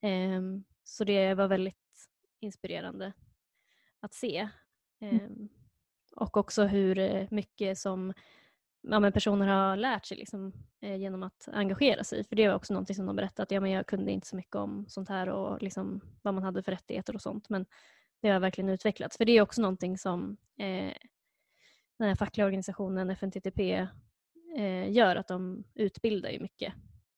Ehm, 0.00 0.64
så 0.84 1.04
det 1.04 1.34
var 1.34 1.48
väldigt 1.48 2.08
inspirerande 2.40 3.12
att 4.00 4.14
se. 4.14 4.48
Ehm, 5.00 5.48
och 6.16 6.36
också 6.36 6.64
hur 6.64 6.98
eh, 6.98 7.26
mycket 7.30 7.78
som 7.78 8.12
ja, 8.82 9.10
personer 9.10 9.46
har 9.46 9.76
lärt 9.76 10.06
sig 10.06 10.16
liksom, 10.16 10.52
eh, 10.80 10.96
genom 10.96 11.22
att 11.22 11.48
engagera 11.52 12.04
sig. 12.04 12.24
För 12.24 12.36
det 12.36 12.48
var 12.48 12.54
också 12.54 12.72
någonting 12.72 12.96
som 12.96 13.06
de 13.06 13.16
berättade 13.16 13.42
att 13.42 13.50
ja, 13.50 13.60
men 13.60 13.70
jag 13.70 13.86
kunde 13.86 14.12
inte 14.12 14.26
så 14.26 14.36
mycket 14.36 14.56
om 14.56 14.84
sånt 14.88 15.08
här 15.08 15.28
och 15.28 15.62
liksom, 15.62 16.00
vad 16.22 16.34
man 16.34 16.42
hade 16.42 16.62
för 16.62 16.72
rättigheter 16.72 17.14
och 17.14 17.22
sånt. 17.22 17.48
Men 17.48 17.66
det 18.22 18.28
har 18.28 18.40
verkligen 18.40 18.70
utvecklats. 18.70 19.16
För 19.16 19.24
det 19.24 19.32
är 19.32 19.42
också 19.42 19.62
någonting 19.62 19.98
som 19.98 20.36
eh, 20.58 20.94
den 21.98 22.08
här 22.08 22.14
fackliga 22.14 22.46
organisationen 22.46 23.10
FNTTP 23.10 23.88
eh, 24.56 24.90
gör, 24.90 25.16
att 25.16 25.28
de 25.28 25.64
utbildar 25.74 26.30
ju 26.30 26.40
mycket 26.40 26.74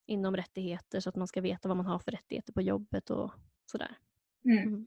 inom 0.07 0.37
rättigheter 0.37 1.01
så 1.01 1.09
att 1.09 1.17
man 1.17 1.29
ska 1.29 1.41
veta 1.41 1.69
vad 1.69 1.77
man 1.77 1.87
har 1.87 1.99
för 1.99 2.11
rättigheter 2.11 2.53
på 2.53 2.63
jobbet 2.63 3.11
och 3.11 3.33
sådär. 3.67 3.99
Mm. 4.45 4.87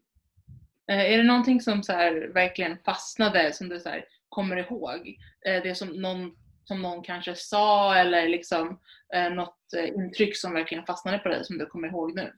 Eh, 0.92 1.14
är 1.14 1.18
det 1.18 1.24
någonting 1.24 1.62
som 1.62 1.84
så 1.84 1.94
här 1.94 2.32
verkligen 2.34 2.78
fastnade 2.78 3.54
som 3.54 3.70
du 3.70 3.80
så 3.80 3.90
här 3.90 4.06
kommer 4.30 4.58
ihåg? 4.58 5.18
Eh, 5.48 5.64
det 5.64 5.76
som 5.76 5.88
någon, 5.90 6.36
som 6.64 6.82
någon 6.82 7.04
kanske 7.04 7.36
sa 7.36 7.96
eller 7.96 8.28
liksom 8.28 8.80
eh, 9.16 9.30
något 9.30 9.60
intryck 9.96 10.38
som 10.38 10.54
verkligen 10.54 10.86
fastnade 10.86 11.20
på 11.20 11.30
dig 11.30 11.46
som 11.46 11.58
du 11.58 11.66
kommer 11.66 11.88
ihåg 11.88 12.16
nu? 12.16 12.34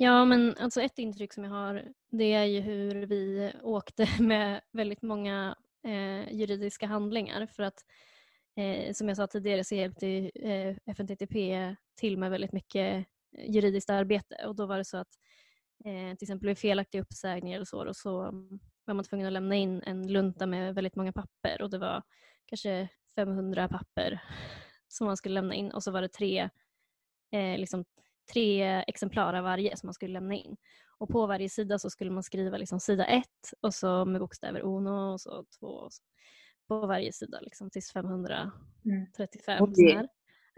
Ja, 0.00 0.24
men 0.24 0.56
alltså 0.60 0.82
ett 0.82 0.98
intryck 0.98 1.32
som 1.32 1.44
jag 1.44 1.50
har 1.50 1.84
det 2.10 2.32
är 2.32 2.44
ju 2.44 2.60
hur 2.60 3.06
vi 3.06 3.52
åkte 3.62 4.08
med 4.20 4.60
väldigt 4.72 5.02
många 5.02 5.56
eh, 5.84 6.32
juridiska 6.32 6.86
handlingar 6.86 7.46
för 7.46 7.62
att 7.62 7.84
eh, 8.56 8.92
som 8.92 9.08
jag 9.08 9.16
sa 9.16 9.26
tidigare 9.26 9.64
så 9.64 9.74
hjälpte 9.74 10.30
eh, 10.34 10.76
FNTTP 10.86 11.74
till 11.94 12.18
med 12.18 12.30
väldigt 12.30 12.52
mycket 12.52 13.06
juridiskt 13.48 13.90
arbete 13.90 14.46
och 14.46 14.56
då 14.56 14.66
var 14.66 14.78
det 14.78 14.84
så 14.84 14.96
att 14.96 15.18
eh, 15.84 16.16
till 16.16 16.24
exempel 16.24 16.48
vid 16.48 16.58
felaktiga 16.58 17.02
uppsägningar 17.02 17.56
eller 17.56 17.64
så, 17.64 17.88
och 17.88 17.96
så 17.96 18.22
mm, 18.22 18.60
var 18.84 18.94
man 18.94 19.04
tvungen 19.04 19.26
att 19.26 19.32
lämna 19.32 19.54
in 19.54 19.82
en 19.86 20.12
lunta 20.12 20.46
med 20.46 20.74
väldigt 20.74 20.96
många 20.96 21.12
papper 21.12 21.62
och 21.62 21.70
det 21.70 21.78
var 21.78 22.02
kanske 22.46 22.88
500 23.14 23.68
papper 23.68 24.22
som 24.88 25.06
man 25.06 25.16
skulle 25.16 25.34
lämna 25.34 25.54
in 25.54 25.70
och 25.70 25.82
så 25.82 25.90
var 25.90 26.02
det 26.02 26.08
tre, 26.08 26.50
eh, 27.32 27.58
liksom, 27.58 27.84
tre 28.32 28.62
exemplar 28.86 29.34
av 29.34 29.44
varje 29.44 29.76
som 29.76 29.86
man 29.86 29.94
skulle 29.94 30.12
lämna 30.12 30.34
in. 30.34 30.56
Och 30.98 31.08
på 31.08 31.26
varje 31.26 31.48
sida 31.48 31.78
så 31.78 31.90
skulle 31.90 32.10
man 32.10 32.22
skriva 32.22 32.56
liksom 32.56 32.80
sida 32.80 33.04
ett 33.04 33.52
och 33.60 33.74
så 33.74 34.04
med 34.04 34.20
bokstäver 34.20 34.60
uno 34.60 35.12
och 35.12 35.20
så 35.20 35.44
två 35.60 35.66
och 35.66 35.92
så 35.92 36.02
på 36.68 36.86
varje 36.86 37.12
sida 37.12 37.40
liksom, 37.40 37.70
tills 37.70 37.92
535. 37.92 39.64
Oj. 39.64 39.74
Så, 39.74 39.96
här. 39.96 40.08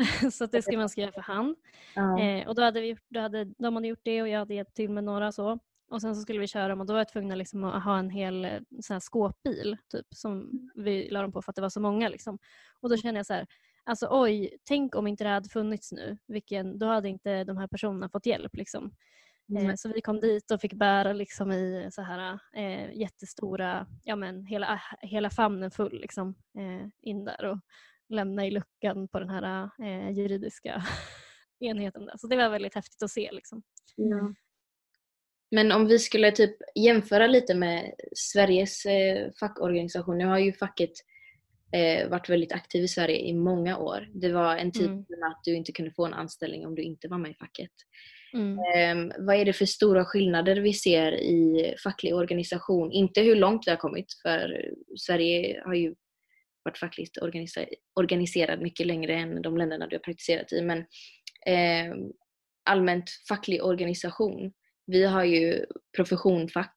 så 0.32 0.46
det 0.46 0.62
skulle 0.62 0.78
man 0.78 0.88
skriva 0.88 1.12
för 1.12 1.20
hand. 1.20 1.56
Ja. 1.94 2.20
Eh, 2.20 2.48
och 2.48 2.54
då 2.54 2.62
hade, 2.62 2.80
vi, 2.80 2.96
då 3.08 3.20
hade 3.20 3.44
de 3.44 3.74
hade 3.74 3.88
gjort 3.88 4.00
det 4.02 4.22
och 4.22 4.28
jag 4.28 4.38
hade 4.38 4.54
hjälpt 4.54 4.74
till 4.74 4.90
med 4.90 5.04
några 5.04 5.32
så. 5.32 5.58
Och 5.90 6.00
sen 6.00 6.16
så 6.16 6.22
skulle 6.22 6.40
vi 6.40 6.46
köra 6.46 6.68
dem 6.68 6.80
och 6.80 6.86
då 6.86 6.92
var 6.92 7.00
jag 7.00 7.08
tvungen 7.08 7.38
liksom 7.38 7.64
att 7.64 7.84
ha 7.84 7.98
en 7.98 8.10
hel 8.10 8.44
eh, 8.44 8.60
sån 8.80 8.94
här 8.94 9.00
skåpbil 9.00 9.76
typ, 9.92 10.06
som 10.14 10.50
vi 10.74 11.08
la 11.10 11.22
dem 11.22 11.32
på 11.32 11.42
för 11.42 11.52
att 11.52 11.56
det 11.56 11.62
var 11.62 11.68
så 11.68 11.80
många. 11.80 12.08
Liksom. 12.08 12.38
Och 12.80 12.88
då 12.90 12.96
kände 12.96 13.18
jag 13.18 13.26
så 13.26 13.34
här, 13.34 13.46
alltså 13.84 14.08
oj, 14.10 14.56
tänk 14.64 14.94
om 14.94 15.06
inte 15.06 15.24
det 15.24 15.30
hade 15.30 15.48
funnits 15.48 15.92
nu. 15.92 16.18
Vilken, 16.26 16.78
då 16.78 16.86
hade 16.86 17.08
inte 17.08 17.44
de 17.44 17.56
här 17.56 17.66
personerna 17.66 18.08
fått 18.08 18.26
hjälp. 18.26 18.56
Liksom. 18.56 18.92
Eh, 19.58 19.74
så 19.76 19.88
vi 19.88 20.00
kom 20.00 20.20
dit 20.20 20.50
och 20.50 20.60
fick 20.60 20.72
bära 20.72 21.12
liksom 21.12 21.52
i 21.52 21.88
så 21.92 22.02
här 22.02 22.38
eh, 22.52 22.92
jättestora, 22.92 23.86
ja 24.04 24.16
men 24.16 24.46
hela, 24.46 24.82
hela 25.00 25.30
famnen 25.30 25.70
full 25.70 26.00
liksom, 26.00 26.34
eh, 26.58 26.88
in 27.02 27.24
där 27.24 27.44
och 27.44 27.58
lämna 28.10 28.46
i 28.46 28.50
luckan 28.50 29.08
på 29.08 29.18
den 29.20 29.30
här 29.30 29.70
eh, 29.82 30.10
juridiska 30.10 30.82
enheten. 31.60 32.06
Där. 32.06 32.14
Så 32.18 32.26
det 32.26 32.36
var 32.36 32.50
väldigt 32.50 32.74
häftigt 32.74 33.02
att 33.02 33.10
se. 33.10 33.30
Liksom. 33.32 33.62
Ja. 33.96 34.34
Men 35.50 35.72
om 35.72 35.86
vi 35.86 35.98
skulle 35.98 36.32
typ 36.32 36.56
jämföra 36.74 37.26
lite 37.26 37.54
med 37.54 37.94
Sveriges 38.16 38.86
eh, 38.86 39.30
fackorganisation. 39.40 40.18
Nu 40.18 40.26
har 40.26 40.38
ju 40.38 40.52
facket 40.52 40.92
eh, 41.72 42.08
varit 42.08 42.28
väldigt 42.28 42.52
aktiv 42.52 42.84
i 42.84 42.88
Sverige 42.88 43.18
i 43.18 43.34
många 43.34 43.78
år. 43.78 44.08
Det 44.14 44.32
var 44.32 44.56
en 44.56 44.72
tid 44.72 44.86
Mm. 44.86 45.04
att 45.32 45.40
du 45.44 45.54
inte 45.54 45.72
kunde 45.72 45.90
få 45.90 46.06
en 46.06 46.14
anställning 46.14 46.66
om 46.66 46.74
du 46.74 46.82
inte 46.82 47.08
var 47.08 47.18
med 47.18 47.30
i 47.30 47.34
facket. 47.34 47.70
Mm. 48.32 48.58
Eh, 48.58 49.14
vad 49.18 49.36
är 49.36 49.44
det 49.44 49.52
för 49.52 49.66
stora 49.66 50.04
skillnader 50.04 50.56
vi 50.56 50.72
ser 50.72 51.12
i 51.12 51.74
facklig 51.84 52.14
organisation? 52.14 52.92
Inte 52.92 53.20
hur 53.20 53.36
långt 53.36 53.66
vi 53.66 53.70
har 53.70 53.78
kommit, 53.78 54.06
för 54.22 54.70
Sverige 54.96 55.62
har 55.64 55.74
ju 55.74 55.94
varit 56.64 56.78
fackligt 56.78 57.18
organiserad 57.94 58.62
mycket 58.62 58.86
längre 58.86 59.14
än 59.14 59.42
de 59.42 59.56
länderna 59.56 59.86
du 59.86 59.96
har 59.96 60.00
praktiserat 60.00 60.52
i. 60.52 60.62
Men 60.62 60.78
eh, 61.46 61.94
allmänt 62.64 63.10
facklig 63.28 63.64
organisation. 63.64 64.52
Vi 64.86 65.04
har 65.04 65.24
ju 65.24 65.64
professionfack 65.96 66.74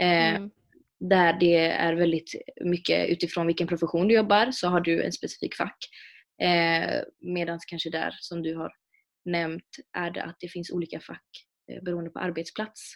eh, 0.00 0.34
Mm. 0.34 0.50
där 1.00 1.32
det 1.40 1.56
är 1.56 1.94
väldigt 1.94 2.34
mycket 2.64 3.08
utifrån 3.08 3.46
vilken 3.46 3.66
profession 3.66 4.08
du 4.08 4.14
jobbar 4.14 4.50
så 4.50 4.68
har 4.68 4.80
du 4.80 5.02
en 5.02 5.12
specifik 5.12 5.54
fack. 5.56 5.78
Eh, 6.42 7.00
Medan 7.20 7.58
kanske 7.66 7.90
där 7.90 8.14
som 8.20 8.42
du 8.42 8.54
har 8.54 8.72
nämnt 9.24 9.68
är 9.96 10.10
det 10.10 10.22
att 10.22 10.36
det 10.40 10.48
finns 10.48 10.70
olika 10.70 11.00
fack 11.00 11.26
eh, 11.72 11.82
beroende 11.82 12.10
på 12.10 12.18
arbetsplats. 12.18 12.94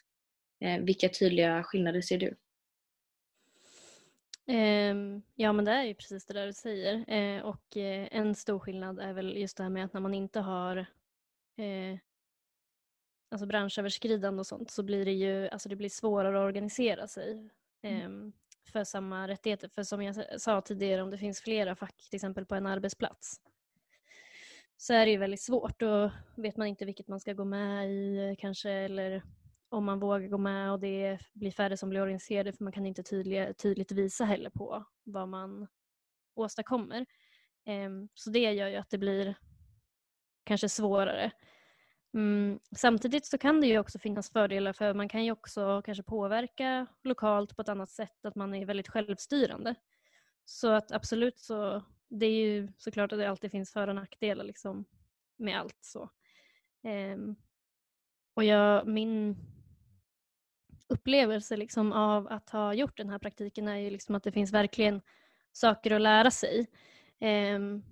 Eh, 0.65 0.79
vilka 0.85 1.09
tydliga 1.09 1.63
skillnader 1.63 2.01
ser 2.01 2.19
du? 2.19 2.37
Ehm, 4.47 5.23
ja 5.35 5.53
men 5.53 5.65
det 5.65 5.71
är 5.71 5.85
ju 5.85 5.95
precis 5.95 6.27
det 6.27 6.35
där 6.35 6.47
du 6.47 6.53
säger. 6.53 7.11
Eh, 7.11 7.43
och 7.43 7.77
eh, 7.77 8.09
en 8.11 8.35
stor 8.35 8.59
skillnad 8.59 8.99
är 9.01 9.13
väl 9.13 9.37
just 9.37 9.57
det 9.57 9.63
här 9.63 9.71
med 9.71 9.85
att 9.85 9.93
när 9.93 10.01
man 10.01 10.15
inte 10.15 10.41
har 10.41 10.77
eh, 11.57 11.99
alltså 13.31 13.47
branschöverskridande 13.47 14.41
och 14.41 14.47
sånt 14.47 14.71
så 14.71 14.83
blir 14.83 15.05
det 15.05 15.13
ju 15.13 15.49
alltså 15.49 15.69
det 15.69 15.77
blir 15.77 15.89
svårare 15.89 16.39
att 16.39 16.47
organisera 16.49 17.09
sig 17.09 17.49
ehm, 17.83 18.33
för 18.73 18.85
samma 18.85 19.29
rättigheter. 19.29 19.69
För 19.69 19.83
som 19.83 20.03
jag 20.03 20.41
sa 20.41 20.61
tidigare 20.61 21.03
om 21.03 21.11
det 21.11 21.19
finns 21.19 21.41
flera 21.41 21.77
fack 21.77 21.97
till 21.97 22.17
exempel 22.17 22.47
på 22.47 22.55
en 22.55 22.67
arbetsplats 22.67 23.41
så 24.77 24.95
är 24.95 25.07
det 25.07 25.13
ju 25.13 25.19
väldigt 25.19 25.41
svårt. 25.43 25.81
Då 25.81 26.11
vet 26.35 26.57
man 26.57 26.67
inte 26.67 26.85
vilket 26.85 27.09
man 27.09 27.21
ska 27.21 27.33
gå 27.33 27.45
med 27.45 27.91
i 27.91 28.37
kanske 28.39 28.71
eller 28.71 29.23
om 29.69 29.85
man 29.85 30.01
vågar 30.01 30.29
gå 30.29 30.39
med 30.39 30.73
och 30.73 30.81
det 30.81 31.19
blir 31.33 31.51
färre 31.51 31.77
som 31.77 31.89
blir 31.89 32.01
organiserade 32.03 32.53
för 32.53 32.65
man 32.65 32.73
kan 32.73 32.87
inte 32.87 33.03
tydliga, 33.03 33.55
tydligt 33.55 33.93
visa 33.93 34.25
heller 34.25 34.51
på 34.51 34.85
vad 35.05 35.29
man 35.29 35.67
åstadkommer. 36.35 37.07
Ehm, 37.65 38.09
så 38.15 38.31
det 38.31 38.53
gör 38.53 38.69
ju 38.69 38.77
att 38.77 38.91
det 38.91 38.99
blir 38.99 39.35
kanske 40.45 40.69
svårare. 40.69 41.31
Mm, 42.15 42.61
samtidigt 42.77 43.27
så 43.27 43.39
kan 43.39 43.61
det 43.61 43.67
ju 43.67 43.79
också 43.79 43.99
finnas 43.99 44.31
fördelar 44.31 44.73
för 44.73 44.95
man 44.95 45.09
kan 45.09 45.25
ju 45.25 45.33
också 45.33 45.83
kanske 45.85 46.03
påverka 46.03 46.87
lokalt 47.05 47.57
på 47.57 47.63
ett 47.63 47.69
annat 47.69 47.91
sätt, 47.91 48.25
att 48.25 48.35
man 48.35 48.55
är 48.55 48.67
väldigt 48.67 48.89
självstyrande. 48.89 49.75
Så 50.45 50.71
att 50.71 50.93
absolut 50.93 51.39
så, 51.39 51.83
det 52.09 52.27
är 52.27 52.47
ju 52.47 52.69
såklart 52.77 53.13
att 53.13 53.19
det 53.19 53.31
alltid 53.31 53.51
finns 53.51 53.73
för 53.73 53.89
och 53.89 53.95
nackdelar 53.95 54.45
liksom 54.45 54.85
med 55.37 55.59
allt 55.61 55.79
så. 55.81 56.11
Ehm, 56.83 57.37
och 58.35 58.45
jag, 58.45 58.87
min 58.87 59.37
upplevelse 60.89 61.57
liksom 61.57 61.93
av 61.93 62.29
att 62.29 62.51
ha 62.51 62.75
gjort 62.75 62.97
den 62.97 63.11
här 63.11 63.19
praktiken 63.19 63.69
är 63.69 63.77
ju 63.77 63.91
liksom 63.91 64.15
att 64.15 64.23
det 64.23 64.33
finns 64.33 64.53
verkligen 64.53 65.03
saker 65.53 65.91
att 65.91 66.01
lära 66.01 66.31
sig. 66.31 66.67
Ehm, 67.21 67.83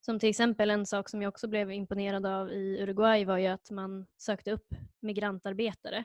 som 0.00 0.18
till 0.18 0.28
exempel 0.28 0.70
en 0.70 0.86
sak 0.86 1.08
som 1.08 1.22
jag 1.22 1.28
också 1.28 1.48
blev 1.48 1.72
imponerad 1.72 2.26
av 2.26 2.52
i 2.52 2.82
Uruguay 2.82 3.24
var 3.24 3.38
ju 3.38 3.46
att 3.46 3.70
man 3.70 4.06
sökte 4.16 4.52
upp 4.52 4.74
migrantarbetare 5.00 6.04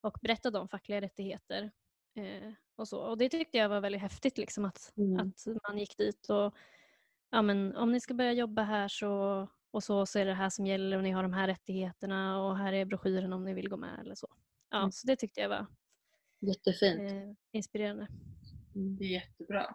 och 0.00 0.18
berättade 0.22 0.58
om 0.58 0.68
fackliga 0.68 1.00
rättigheter. 1.00 1.70
Eh, 2.16 2.52
och, 2.76 2.88
så. 2.88 2.98
och 2.98 3.18
det 3.18 3.28
tyckte 3.28 3.58
jag 3.58 3.68
var 3.68 3.80
väldigt 3.80 4.00
häftigt 4.02 4.38
liksom 4.38 4.64
att, 4.64 4.92
Mm. 4.96 5.20
att 5.20 5.46
man 5.68 5.78
gick 5.78 5.96
dit 5.96 6.30
och 6.30 6.54
ja, 7.30 7.42
men, 7.42 7.76
om 7.76 7.92
ni 7.92 8.00
ska 8.00 8.14
börja 8.14 8.32
jobba 8.32 8.62
här 8.62 8.88
så 8.88 9.48
och 9.70 9.84
så, 9.84 10.06
så 10.06 10.18
är 10.18 10.24
det 10.26 10.34
här 10.34 10.50
som 10.50 10.66
gäller 10.66 10.96
och 10.96 11.02
ni 11.02 11.10
har 11.10 11.22
de 11.22 11.32
här 11.32 11.46
rättigheterna 11.46 12.42
och 12.42 12.56
här 12.56 12.72
är 12.72 12.84
broschyren 12.84 13.32
om 13.32 13.44
ni 13.44 13.54
vill 13.54 13.68
gå 13.68 13.76
med 13.76 14.00
eller 14.00 14.14
så. 14.14 14.28
Ja, 14.70 14.78
Mm. 14.78 14.92
Så 14.92 15.06
det 15.06 15.16
tyckte 15.16 15.40
jag 15.40 15.48
var 15.48 15.66
Jättefint. 16.40 17.12
eh, 17.12 17.28
inspirerande. 17.52 18.06
Det 18.98 19.04
är 19.04 19.08
jättebra. 19.08 19.66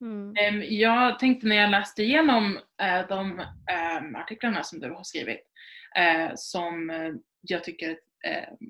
Mm. 0.00 0.34
Ehm, 0.40 0.62
Jag 0.68 1.18
tänkte 1.18 1.46
när 1.46 1.56
jag 1.56 1.70
läste 1.70 2.02
igenom 2.02 2.56
eh, 2.82 3.08
de 3.08 3.40
ehm, 3.70 4.16
artiklarna 4.16 4.62
som 4.62 4.80
du 4.80 4.90
har 4.90 5.04
skrivit 5.04 5.40
eh, 5.96 6.30
som 6.34 6.90
eh, 6.90 7.12
jag 7.40 7.64
tycker 7.64 7.98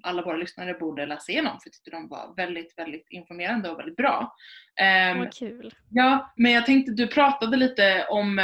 alla 0.02 0.22
våra 0.24 0.36
lyssnare 0.36 0.74
borde 0.74 1.06
läsa 1.06 1.32
igenom 1.32 1.52
för 1.60 1.68
jag 1.68 1.72
tyckte 1.72 1.90
de 1.90 2.08
var 2.08 2.34
väldigt, 2.36 2.78
väldigt 2.78 3.06
informerande 3.10 3.70
och 3.70 3.78
väldigt 3.78 3.96
bra. 3.96 4.34
Ehm, 4.80 5.18
Vad 5.18 5.34
kul. 5.34 5.74
Ja, 5.90 6.32
men 6.36 6.52
jag 6.52 6.66
tänkte 6.66 6.92
du 6.92 7.06
pratade 7.06 7.56
lite 7.56 8.06
om 8.10 8.40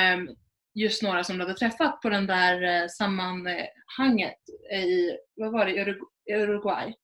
just 0.75 1.03
några 1.03 1.25
som 1.25 1.39
du 1.39 1.45
hade 1.45 1.55
träffat 1.59 2.01
på 2.01 2.09
den 2.09 2.27
där 2.27 2.89
sammanhanget 2.89 4.39
i, 4.75 5.11
vad 5.37 5.53
var 5.53 5.67
det, 5.67 5.73
Urugu- 5.73 6.37
Uruguay? 6.43 6.95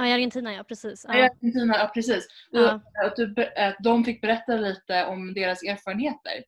Ja, 0.00 0.06
i 0.06 0.12
Argentina 0.12 0.52
ja, 0.52 0.64
precis. 0.64 1.04
Ja. 1.08 1.18
Ja. 1.18 1.24
Argentina, 1.24 1.78
ja 1.78 1.90
precis. 1.94 2.26
Ja. 2.50 2.74
Och 2.74 3.06
Att, 3.06 3.16
du, 3.16 3.34
att 3.56 3.76
de 3.80 4.04
fick 4.04 4.20
berätta 4.20 4.56
lite 4.56 5.06
om 5.06 5.34
deras 5.34 5.62
erfarenheter. 5.62 6.44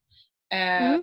Eh, 0.53 0.93
Mm. 0.93 1.03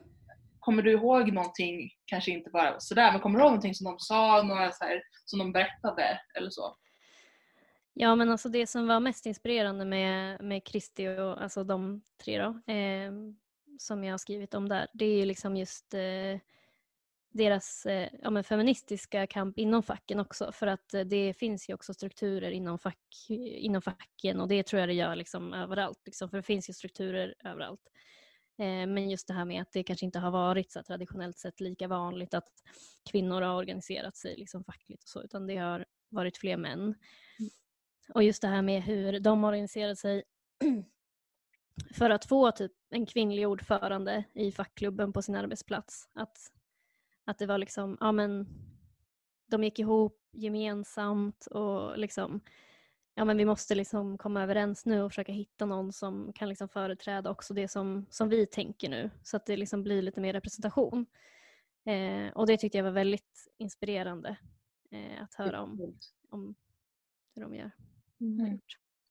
Kommer 0.59 0.81
du 0.83 0.91
ihåg 0.91 1.33
någonting, 1.33 1.89
kanske 2.05 2.31
inte 2.31 2.49
bara 2.49 2.79
sådär, 2.79 3.11
men 3.11 3.21
kommer 3.21 3.39
du 3.39 3.43
ihåg 3.43 3.51
någonting 3.51 3.75
som 3.75 3.85
de 3.85 3.99
sa, 3.99 4.43
några 4.43 4.71
så 4.71 4.85
här, 4.85 5.01
som 5.25 5.39
de 5.39 5.51
berättade 5.51 6.19
eller 6.37 6.49
så? 6.49 6.75
Ja, 7.93 8.15
men 8.15 8.31
alltså 8.31 8.49
det 8.49 8.67
som 8.67 8.87
var 8.87 8.99
mest 8.99 9.25
inspirerande 9.25 9.85
med, 9.85 10.41
med 10.41 10.63
Kristi 10.63 11.07
och 11.07 11.43
alltså 11.43 11.63
de 11.63 12.01
tre 12.23 12.41
då, 12.41 12.73
eh, 12.73 13.11
som 13.79 14.03
jag 14.03 14.13
har 14.13 14.17
skrivit 14.17 14.53
om 14.53 14.69
där, 14.69 14.87
det 14.93 15.05
är 15.05 15.15
ju 15.17 15.25
liksom 15.25 15.57
just 15.57 15.93
eh, 15.93 16.39
deras 17.31 17.85
eh, 17.85 18.09
ja, 18.21 18.29
men 18.29 18.43
feministiska 18.43 19.27
kamp 19.27 19.57
inom 19.57 19.83
facken 19.83 20.19
också. 20.19 20.51
För 20.51 20.67
att 20.67 20.93
eh, 20.93 21.01
det 21.01 21.33
finns 21.33 21.69
ju 21.69 21.73
också 21.73 21.93
strukturer 21.93 22.51
inom, 22.51 22.79
fack, 22.79 23.29
inom 23.29 23.81
facken 23.81 24.39
och 24.41 24.47
det 24.47 24.63
tror 24.63 24.79
jag 24.79 24.89
det 24.89 24.93
gör 24.93 25.15
liksom 25.15 25.53
överallt. 25.53 26.01
Liksom, 26.05 26.29
för 26.29 26.37
det 26.37 26.43
finns 26.43 26.69
ju 26.69 26.73
strukturer 26.73 27.35
överallt. 27.43 27.81
Eh, 28.59 28.87
men 28.87 29.09
just 29.09 29.27
det 29.27 29.33
här 29.33 29.45
med 29.45 29.61
att 29.61 29.71
det 29.71 29.83
kanske 29.83 30.05
inte 30.05 30.19
har 30.19 30.31
varit 30.31 30.71
så 30.71 30.83
traditionellt 30.83 31.37
sett 31.37 31.59
lika 31.59 31.87
vanligt 31.87 32.33
att 32.33 32.49
kvinnor 33.11 33.41
har 33.41 33.55
organiserat 33.55 34.17
sig 34.17 34.35
liksom 34.37 34.63
fackligt 34.63 35.03
och 35.03 35.09
så, 35.09 35.23
utan 35.23 35.47
det 35.47 35.57
har 35.57 35.85
varit 36.09 36.37
fler 36.37 36.57
män. 36.57 36.95
Och 38.13 38.23
just 38.23 38.41
det 38.41 38.47
här 38.47 38.61
med 38.61 38.83
hur 38.83 39.19
de 39.19 39.43
organiserade 39.43 39.95
sig 39.95 40.23
för 41.93 42.09
att 42.09 42.25
få 42.25 42.51
typ 42.51 42.71
en 42.89 43.05
kvinnlig 43.05 43.47
ordförande 43.47 44.23
i 44.33 44.51
fackklubben 44.51 45.13
på 45.13 45.21
sin 45.21 45.35
arbetsplats. 45.35 46.09
Att, 46.13 46.37
att 47.29 47.37
det 47.37 47.45
var 47.45 47.57
liksom, 47.57 47.97
ja 47.99 48.11
men 48.11 48.47
de 49.47 49.63
gick 49.63 49.79
ihop 49.79 50.29
gemensamt 50.31 51.45
och 51.45 51.97
liksom 51.97 52.41
ja 53.15 53.25
men 53.25 53.37
vi 53.37 53.45
måste 53.45 53.75
liksom 53.75 54.17
komma 54.17 54.43
överens 54.43 54.85
nu 54.85 55.01
och 55.01 55.11
försöka 55.11 55.31
hitta 55.31 55.65
någon 55.65 55.93
som 55.93 56.33
kan 56.33 56.49
liksom 56.49 56.69
företräda 56.69 57.29
också 57.29 57.53
det 57.53 57.67
som, 57.67 58.05
som 58.09 58.29
vi 58.29 58.45
tänker 58.45 58.89
nu 58.89 59.09
så 59.23 59.37
att 59.37 59.45
det 59.45 59.57
liksom 59.57 59.83
blir 59.83 60.01
lite 60.01 60.21
mer 60.21 60.33
representation. 60.33 61.05
Eh, 61.85 62.33
och 62.33 62.47
det 62.47 62.57
tyckte 62.57 62.77
jag 62.77 62.85
var 62.85 62.91
väldigt 62.91 63.47
inspirerande 63.57 64.37
eh, 64.91 65.23
att 65.23 65.33
höra 65.33 65.61
om, 65.61 65.97
om 66.29 66.55
hur 67.35 67.41
de 67.41 67.55
gör. 67.55 67.71
Mm. 68.19 68.59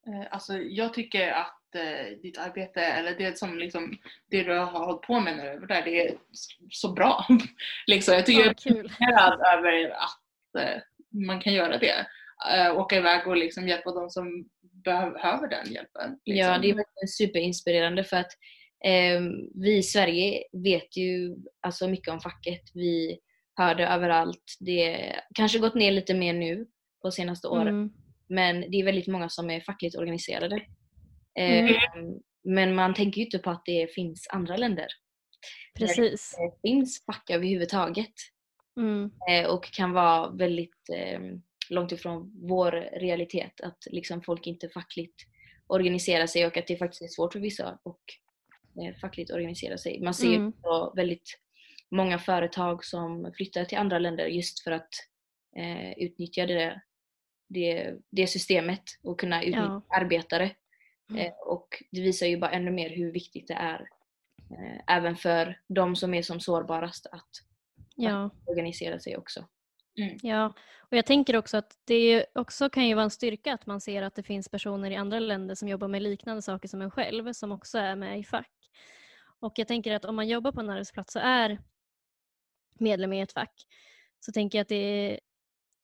Eh, 0.09 0.27
Alltså 0.31 0.59
jag 0.59 0.95
tycker 0.95 1.29
att 1.33 1.75
eh, 1.75 2.19
ditt 2.23 2.39
arbete, 2.39 2.81
eller 2.81 3.15
det 3.15 3.39
som 3.39 3.59
liksom, 3.59 3.99
det 4.31 4.43
du 4.43 4.59
har 4.59 4.87
hållit 4.87 5.03
på 5.03 5.21
med 5.21 5.37
nu, 5.37 5.67
där, 5.67 5.83
det 5.85 6.09
är 6.09 6.19
så 6.71 6.93
bra. 6.93 7.27
liksom, 7.87 8.15
jag 8.15 8.27
tycker 8.27 8.41
Ja, 8.41 8.47
jag 8.47 8.51
är 8.51 8.55
kul. 8.75 8.77
imponerad 8.77 9.59
över 9.59 9.91
att 9.91 10.63
eh, 10.65 10.81
man 11.27 11.41
kan 11.41 11.55
göra 11.55 11.79
det. 11.79 12.07
Eh, 12.55 12.77
åka 12.79 12.97
iväg 12.97 13.27
och 13.27 13.37
liksom 13.37 13.69
hjälpa 13.69 13.93
de 13.93 14.11
som 14.11 14.49
behöver 14.85 15.49
den 15.49 15.73
hjälpen. 15.73 16.19
Liksom. 16.25 16.53
Ja, 16.53 16.59
det 16.59 16.71
är 16.71 16.75
verkligen 16.75 17.09
superinspirerande 17.09 18.05
för 18.05 18.17
att 18.17 18.33
eh, 18.85 19.21
vi 19.55 19.77
i 19.77 19.83
Sverige 19.83 20.43
vet 20.53 20.97
ju 20.97 21.37
alltså 21.61 21.89
mycket 21.89 22.09
om 22.09 22.21
facket. 22.21 22.63
Vi 22.75 23.19
hör 23.55 23.75
det 23.75 23.87
överallt. 23.87 24.57
Det 24.61 25.13
kanske 25.35 25.59
gått 25.59 25.75
ner 25.75 25.93
lite 25.93 26.15
mer 26.15 26.33
nu 26.33 26.67
på 27.03 27.11
senaste 27.11 27.49
åren. 27.49 27.69
Mm. 27.69 27.91
Men 28.29 28.61
det 28.71 28.77
är 28.81 28.85
väldigt 28.85 29.07
många 29.07 29.29
som 29.29 29.51
är 29.51 29.61
fackligt 29.61 29.97
organiserade. 29.97 30.57
Eh, 31.39 31.71
Mm. 31.95 32.21
Men 32.45 32.75
man 32.75 32.95
tänker 32.95 33.19
ju 33.19 33.25
inte 33.25 33.39
på 33.39 33.51
att 33.51 33.63
det 33.65 33.95
finns 33.95 34.27
andra 34.31 34.57
länder. 34.57 34.87
Precis. 35.79 36.35
Det 36.39 36.69
finns 36.69 37.05
fack 37.07 37.31
överhuvudtaget. 37.31 38.13
Mm. 38.81 39.11
eh, 39.31 39.47
och 39.51 39.65
kan 39.65 39.93
vara 39.93 40.31
väldigt 40.31 40.89
eh, 40.97 41.21
långt 41.71 41.93
ifrån 41.93 42.33
vår 42.49 42.73
realitet. 43.01 43.61
Att 43.61 43.79
liksom 43.91 44.23
folk 44.23 44.47
inte 44.47 44.69
fackligt 44.69 45.15
organiserar 45.67 46.27
sig 46.27 46.47
och 46.47 46.57
att 46.57 46.67
det 46.67 46.77
faktiskt 46.77 47.03
är 47.03 47.09
svårt 47.09 47.33
för 47.33 47.41
vissa 47.41 47.67
att 47.69 47.85
eh, 48.83 48.95
fackligt 49.01 49.31
organisera 49.31 49.79
sig. 49.79 50.01
Man 50.01 50.15
ser 50.15 50.29
ju 50.29 50.35
Mm. 50.37 50.49
också 50.49 50.93
väldigt 50.97 51.39
många 51.91 52.19
företag 52.19 52.85
som 52.85 53.33
flyttar 53.37 53.65
till 53.65 53.79
andra 53.79 53.99
länder 53.99 54.27
just 54.27 54.65
för 54.65 54.71
att 54.71 54.89
eh, 55.57 55.93
utnyttja 55.99 56.47
det, 56.47 56.81
det, 57.49 57.95
det 58.11 58.27
systemet 58.27 58.83
och 59.03 59.21
kunna 59.21 59.43
utnyttja 59.43 59.83
arbetare. 59.89 60.51
Mm. 61.11 61.27
Eh, 61.27 61.33
och 61.33 61.83
det 61.91 62.01
visar 62.01 62.27
ju 62.27 62.39
bara 62.39 62.51
ännu 62.51 62.71
mer 62.71 62.91
hur 62.91 63.13
viktigt 63.13 63.49
det 63.49 63.55
är 63.55 63.89
eh, 64.51 64.97
även 64.97 65.17
för 65.17 65.61
de 65.69 65.97
som 65.97 66.15
är 66.15 66.23
som 66.23 66.41
sårbarast 66.41 67.07
att 67.07 67.31
Ja. 67.95 68.31
organisera 68.47 69.01
sig 69.01 69.17
också. 69.17 69.45
Ja, 70.23 70.55
och 70.79 70.97
jag 70.97 71.07
tänker 71.07 71.37
också 71.37 71.57
att 71.57 71.79
det 71.85 72.27
också 72.35 72.71
kan 72.71 72.87
ju 72.87 72.95
vara 72.95 73.05
en 73.05 73.11
styrka 73.11 73.55
att 73.55 73.67
man 73.67 73.81
ser 73.81 74.03
att 74.03 74.15
det 74.15 74.23
finns 74.23 74.49
personer 74.49 74.91
i 74.91 74.97
andra 74.97 75.19
länder 75.21 75.55
som 75.55 75.69
jobbar 75.69 75.89
med 75.89 76.03
liknande 76.03 76.43
saker 76.43 76.69
som 76.69 76.83
en 76.83 76.91
själv 76.91 77.33
som 77.33 77.53
också 77.53 77.79
är 77.79 77.97
med 77.97 78.19
i 78.19 78.25
fack. 78.25 78.53
Och 79.41 79.53
jag 79.57 79.69
tänker 79.69 79.95
att 79.95 80.05
om 80.05 80.17
man 80.17 80.29
jobbar 80.29 80.53
på 80.53 80.61
en 80.61 80.71
arbetsplats 80.71 81.17
och 81.17 81.23
är 81.23 81.59
medlem 82.79 83.13
i 83.13 83.21
ett 83.21 83.33
fack 83.33 83.67
så 84.21 84.33
tänker 84.33 84.59
jag 84.59 84.63
att 84.63 84.69
det 84.69 85.21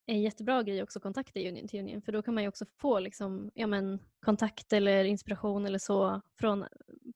en 0.07 0.23
jättebra 0.23 0.63
grej 0.63 0.83
också 0.83 0.99
att 0.99 1.03
kontakta 1.03 1.41
Union 1.41 1.69
to 1.69 1.77
Union 1.77 2.03
för 2.03 2.13
då 2.13 2.23
kan 2.23 2.35
man 2.35 2.43
ju 2.43 2.49
också 2.49 2.65
få 2.81 2.99
liksom, 2.99 3.51
ja, 3.55 3.67
men, 3.67 3.99
kontakt 4.25 4.73
eller 4.73 5.05
inspiration 5.05 5.67
eller 5.67 5.79
så 5.79 6.21
från 6.41 6.67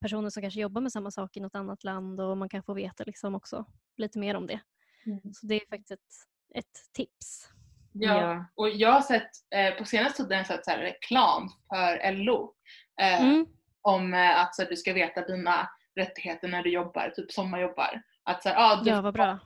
personer 0.01 0.31
som 0.31 0.42
kanske 0.42 0.61
jobbar 0.61 0.81
med 0.81 0.92
samma 0.92 1.11
sak 1.11 1.37
i 1.37 1.40
något 1.40 1.55
annat 1.55 1.85
land 1.85 2.20
och 2.20 2.37
man 2.37 2.48
kan 2.48 2.62
få 2.62 2.74
veta 2.74 3.05
liksom 3.05 3.35
också 3.35 3.64
lite 3.96 4.18
mer 4.18 4.35
om 4.35 4.46
det. 4.46 4.61
Mm. 5.07 5.20
Så 5.35 5.46
det 5.46 5.55
är 5.55 5.68
faktiskt 5.70 5.90
ett, 5.90 6.09
ett 6.55 6.92
tips. 6.92 7.48
Ja. 7.92 8.44
Och 8.55 8.70
jag 8.70 8.92
har 8.92 9.01
sett, 9.01 9.31
eh, 9.55 9.74
på 9.74 9.85
senaste 9.85 10.22
tiden 10.22 10.44
sett 10.44 10.64
så 10.64 10.70
här, 10.70 10.79
reklam 10.79 11.48
för 11.68 12.12
LO. 12.12 12.55
Eh, 13.01 13.22
Mm. 13.22 13.46
Om 13.83 14.14
eh, 14.14 14.40
att 14.40 14.55
så 14.55 14.62
här, 14.62 14.68
du 14.68 14.77
ska 14.77 14.92
veta 14.92 15.27
dina 15.27 15.68
rättigheter 15.96 16.48
när 16.48 16.62
du 16.62 16.70
jobbar, 16.70 17.12
typ 17.16 17.33
sommarjobbar. 17.33 18.03
Att 18.24 18.42
så 18.42 18.48
här, 18.48 18.57
ah, 18.59 18.83
du 18.83 18.90
Ja, 18.90 19.01
vad 19.01 19.14
bra. 19.14 19.38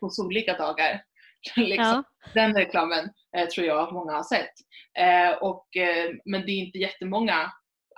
på 0.00 0.10
solika 0.10 0.56
dagar. 0.56 1.04
liksom. 1.56 1.86
Ja. 1.86 2.30
Den 2.34 2.54
reklamen 2.54 3.10
eh, 3.36 3.46
tror 3.48 3.66
jag 3.66 3.78
att 3.80 3.92
många 3.92 4.12
har 4.12 4.22
sett. 4.22 4.54
Eh, 4.98 5.38
och, 5.42 5.76
eh, 5.76 6.10
men 6.24 6.40
det 6.46 6.52
är 6.52 6.58
inte 6.66 6.78
jättemånga, 6.78 7.42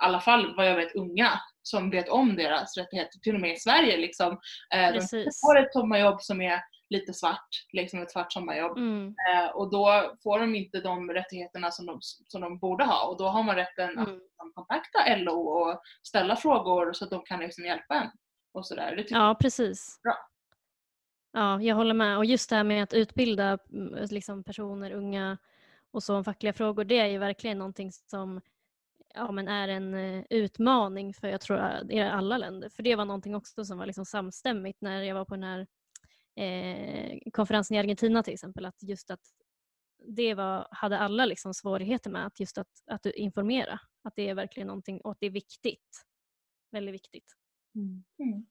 i 0.01 0.05
alla 0.05 0.19
fall 0.19 0.55
vad 0.55 0.67
jag 0.67 0.75
vet 0.75 0.95
unga, 0.95 1.29
som 1.63 1.89
vet 1.89 2.09
om 2.09 2.35
deras 2.35 2.77
rättigheter. 2.77 3.19
Till 3.19 3.35
och 3.35 3.41
med 3.41 3.53
i 3.53 3.57
Sverige. 3.59 3.97
Liksom. 3.97 4.39
Eh, 4.75 4.93
de 4.93 5.01
får 5.45 5.57
ett 5.59 5.73
sommarjobb 5.73 6.21
som 6.21 6.41
är 6.41 6.61
lite 6.89 7.13
svart, 7.13 7.47
liksom 7.73 8.01
ett 8.01 8.11
svart 8.11 8.33
sommarjobb. 8.33 8.77
Mm. 8.77 9.07
Eh, 9.07 9.49
och 9.49 9.71
då 9.71 10.13
får 10.23 10.39
de 10.39 10.55
inte 10.55 10.79
de 10.81 11.09
rättigheterna 11.11 11.71
som 11.71 11.85
de, 11.85 11.97
som 12.01 12.41
de 12.41 12.59
borde 12.59 12.83
ha 12.85 13.07
och 13.07 13.17
då 13.17 13.27
har 13.27 13.43
man 13.43 13.55
rätten 13.55 13.99
att 13.99 14.07
Mm. 14.07 14.19
liksom 14.19 14.51
kontakta 14.55 15.15
LO 15.15 15.39
och 15.39 15.81
ställa 16.03 16.35
frågor 16.35 16.93
så 16.93 17.05
att 17.05 17.11
de 17.11 17.23
kan 17.25 17.39
liksom 17.39 17.65
hjälpa 17.65 17.95
en. 17.95 18.09
Och 18.53 18.67
sådär. 18.67 18.95
Det 18.95 19.11
Ja, 19.11 19.37
precis. 19.41 19.99
Bra. 20.03 20.17
Ja, 21.35 21.61
jag 21.61 21.75
håller 21.75 21.93
med. 21.93 22.17
Och 22.17 22.25
just 22.25 22.49
det 22.49 22.55
här 22.55 22.63
med 22.63 22.83
att 22.83 22.93
utbilda 22.93 23.57
mm, 23.71 24.07
liksom 24.09 24.43
personer, 24.43 24.91
unga 24.91 25.37
och 25.91 26.03
så 26.03 26.15
om 26.15 26.23
fackliga 26.23 26.53
frågor, 26.53 26.83
det 26.83 26.99
är 26.99 27.07
ju 27.07 27.17
verkligen 27.17 27.57
någonting 27.57 27.91
som 27.91 28.41
ja, 29.13 29.31
men 29.31 29.47
är 29.47 29.67
en 29.67 29.93
eh, 29.93 30.23
utmaning 30.29 31.13
för 31.13 31.27
jag 31.27 31.41
tror 31.41 31.59
eh, 31.59 31.97
i 31.97 32.01
alla 32.01 32.37
länder. 32.37 32.69
För 32.69 32.83
det 32.83 32.95
var 32.95 33.05
någonting 33.05 33.35
också 33.35 33.65
som 33.65 33.77
var 33.77 33.85
liksom 33.85 34.05
samstämmigt 34.05 34.81
när 34.81 35.01
jag 35.01 35.15
var 35.15 35.25
på 35.25 35.35
den 35.35 35.43
här 35.43 35.67
eh, 36.35 37.19
konferensen 37.33 37.77
i 37.77 37.79
Argentina 37.79 38.23
till 38.23 38.33
exempel. 38.33 38.65
Att 38.65 38.83
just 38.83 39.11
att 39.11 39.21
det 40.07 40.33
var, 40.33 40.67
hade 40.71 40.99
alla 40.99 41.25
liksom 41.25 41.53
svårigheter 41.53 42.09
med 42.09 42.25
att 42.25 42.39
just 42.39 42.57
att, 42.57 42.69
att 42.85 43.05
informera. 43.05 43.79
Att 44.03 44.15
det 44.15 44.29
är 44.29 44.35
verkligen 44.35 44.67
någonting 44.67 45.01
och 45.01 45.11
att 45.11 45.19
det 45.19 45.25
är 45.25 45.31
viktigt. 45.31 46.05
Väldigt 46.71 46.93
viktigt. 46.93 47.33
Mm. 48.19 48.45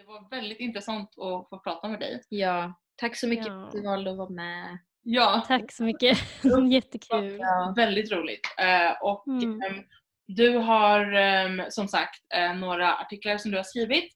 Det 0.00 0.06
var 0.06 0.30
väldigt 0.30 0.60
intressant 0.60 1.08
att 1.10 1.48
få 1.48 1.60
prata 1.64 1.88
med 1.88 2.00
dig. 2.00 2.22
Ja, 2.28 2.74
tack 2.96 3.16
så 3.16 3.28
mycket 3.28 3.46
Ja. 3.46 3.52
för 3.52 3.66
att 3.66 3.72
du 3.72 3.82
valde 3.82 4.10
att 4.10 4.16
vara 4.16 4.28
med. 4.30 4.78
Ja, 5.02 5.44
Tack 5.48 5.72
så 5.72 5.84
mycket. 5.84 6.18
Jättekul. 6.72 7.38
Ja. 7.40 7.72
väldigt 7.76 8.12
roligt. 8.12 8.40
Eh, 8.58 8.92
och 9.02 9.26
Mm. 9.26 9.62
ehm, 9.62 9.84
du 10.26 10.56
har 10.56 11.12
ehm, 11.12 11.62
som 11.68 11.88
sagt 11.88 12.20
eh, 12.34 12.54
några 12.54 12.94
artiklar 12.94 13.38
som 13.38 13.50
du 13.50 13.56
har 13.56 13.64
skrivit 13.64 14.12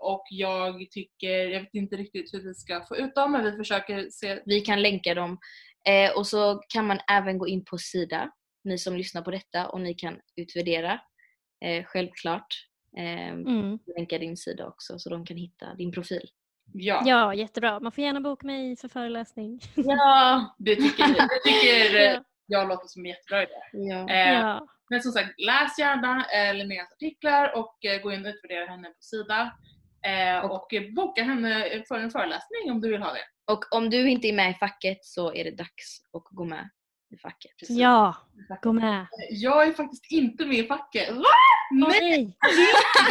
och 0.00 0.24
jag 0.30 0.86
tycker, 0.90 1.48
jag 1.48 1.60
vet 1.60 1.74
inte 1.74 1.96
riktigt 1.96 2.34
hur 2.34 2.42
vi 2.42 2.54
ska 2.54 2.84
få 2.88 2.96
ut 2.96 3.14
dem 3.14 3.32
men 3.32 3.44
vi 3.44 3.52
försöker 3.56 4.10
se 4.10 4.42
Vi 4.44 4.60
kan 4.60 4.82
länka 4.82 5.14
dem. 5.14 5.38
Eh, 5.86 6.16
och 6.16 6.26
så 6.26 6.62
kan 6.68 6.86
man 6.86 6.98
även 7.10 7.38
gå 7.38 7.46
in 7.48 7.64
på 7.64 7.78
Sida, 7.78 8.30
ni 8.64 8.78
som 8.78 8.96
lyssnar 8.96 9.22
på 9.22 9.30
detta, 9.30 9.68
och 9.68 9.80
ni 9.80 9.94
kan 9.94 10.20
utvärdera. 10.36 11.00
Självklart. 11.86 12.46
Eh, 12.96 13.28
Mm. 13.32 13.78
Länka 13.96 14.18
din 14.18 14.36
sida 14.36 14.66
också 14.66 14.98
så 14.98 15.10
de 15.10 15.26
kan 15.26 15.36
hitta 15.36 15.74
din 15.74 15.92
profil. 15.92 16.28
Ja, 16.72 17.02
Ja, 17.06 17.34
jättebra. 17.34 17.80
Man 17.80 17.92
får 17.92 18.04
gärna 18.04 18.20
boka 18.20 18.46
mig 18.46 18.76
för 18.76 18.88
föreläsning. 18.88 19.60
Ja! 19.74 20.54
det 20.58 20.76
tycker, 20.76 21.06
det 21.08 21.28
tycker 21.44 22.00
Ja. 22.14 22.22
jag 22.46 22.68
låter 22.68 22.86
som 22.88 23.02
en 23.04 23.08
jättebra 23.10 23.42
idé. 23.42 23.52
ja. 23.72 24.08
Eh, 24.10 24.32
Ja. 24.40 24.68
Men 24.90 25.02
som 25.02 25.12
sagt, 25.12 25.40
läs 25.40 25.78
gärna 25.78 26.24
eh, 26.34 26.54
Linneas 26.54 26.92
artiklar 26.92 27.56
och 27.58 27.84
eh, 27.84 28.02
gå 28.02 28.12
in 28.12 28.26
och 28.26 28.30
utvärdera 28.34 28.66
henne 28.66 28.88
på 28.88 28.94
Sida. 29.00 29.52
Eh, 30.06 30.44
Och- 30.44 30.54
och 30.56 30.74
eh, 30.74 30.82
boka 30.94 31.22
henne 31.22 31.82
för 31.88 31.98
en 31.98 32.10
föreläsning 32.10 32.70
om 32.72 32.80
du 32.80 32.90
vill 32.90 33.02
ha 33.02 33.12
det. 33.12 33.52
Och 33.52 33.64
om 33.76 33.90
du 33.90 34.10
inte 34.10 34.28
är 34.28 34.32
med 34.32 34.50
i 34.50 34.54
facket 34.54 35.04
så 35.04 35.34
är 35.34 35.44
det 35.44 35.50
dags 35.50 36.00
att 36.12 36.24
gå 36.30 36.44
med 36.44 36.70
i 37.10 37.18
facket. 37.18 37.50
ja, 37.68 38.14
gå 38.62 38.72
med. 38.72 39.06
Jag 39.30 39.66
är 39.68 39.72
faktiskt 39.72 40.12
inte 40.12 40.44
med 40.46 40.56
i 40.58 40.66
facket. 40.66 41.10
Va? 41.16 41.22
Nej, 41.70 42.00
nej. 42.00 42.36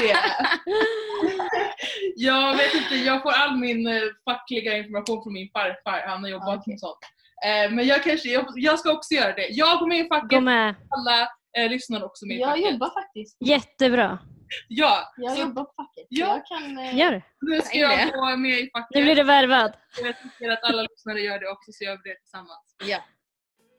det! 0.01 0.17
jag 2.15 2.57
vet 2.57 2.73
inte, 2.73 2.95
jag 2.95 3.21
får 3.21 3.31
all 3.31 3.57
min 3.57 3.87
eh, 3.87 4.01
fackliga 4.25 4.77
information 4.77 5.23
från 5.23 5.33
min 5.33 5.49
farfar. 5.53 6.03
Han 6.07 6.23
har 6.23 6.29
jobbat 6.29 6.57
Okej. 6.59 6.73
med 6.73 6.79
sånt. 6.79 6.97
Eh, 7.45 7.71
men 7.75 7.87
jag 7.87 8.03
kanske, 8.03 8.29
jag, 8.29 8.45
jag 8.55 8.79
ska 8.79 8.91
också 8.93 9.13
göra 9.13 9.33
det. 9.33 9.47
Jag 9.47 9.79
går 9.79 9.87
med 9.87 9.99
i 9.99 10.07
facket, 10.07 10.29
Gå 10.29 10.39
med. 10.41 10.75
alla 10.89 11.21
eh, 11.57 11.69
lyssnar 11.69 12.03
också 12.03 12.25
med 12.25 12.37
i 12.37 12.39
Jag 12.39 12.49
facket. 12.49 12.71
jobbar 12.71 12.89
faktiskt. 13.03 13.37
Jättebra. 13.39 14.19
Ja, 14.67 15.13
Jag 15.17 15.31
så 15.35 15.41
jobbar 15.41 15.63
på 15.63 15.73
facket. 15.77 16.05
Ja. 16.09 16.27
Jag 16.27 16.45
kan, 16.45 16.77
eh, 16.77 16.97
Gör 16.97 17.11
det. 17.11 17.21
nu 17.41 17.61
ska 17.61 17.77
Jag 17.77 17.93
är 17.93 17.99
jag 17.99 18.07
det. 18.07 18.17
gå 18.17 18.37
med 18.37 18.59
i 18.59 18.69
facket. 18.73 18.95
Nu 18.95 19.03
blir 19.03 19.15
du 19.15 19.23
värvad. 19.23 19.73
Jag 20.03 20.15
tycker 20.21 20.51
att 20.51 20.63
alla 20.63 20.81
lyssnare 20.81 21.19
gör 21.21 21.39
det 21.39 21.49
också 21.49 21.71
så 21.71 21.83
gör 21.83 21.99
vi 22.03 22.09
det 22.09 22.15
tillsammans. 22.19 22.75
Ja. 22.85 22.97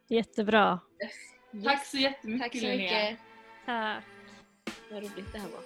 Jättebra. 0.09 0.78
Tack 1.64 1.86
så 1.86 1.96
jättemycket 1.96 2.42
Tack 2.52 2.61
så 2.61 2.66
Linnea. 2.66 2.76
mycket. 2.78 3.18
Tack. 3.66 4.04
Vad 4.90 5.02
roligt 5.02 5.32
det 5.32 5.38
här 5.38 5.48
var. 5.48 5.61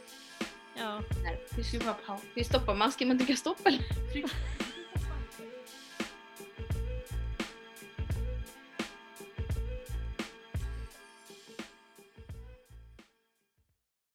Ja. 0.79 1.03
Här. 1.25 1.37
Hur, 1.57 1.63
Ska 1.63 1.79
vi 1.79 1.85
bara 1.85 1.95
paus? 2.07 2.21
hur 2.35 2.45
stoppar 2.45 2.75
man? 2.75 2.93
Ska 2.93 3.07
man 3.07 3.19
trycka 3.19 3.37
stopp 3.37 3.67
eller? 3.67 3.81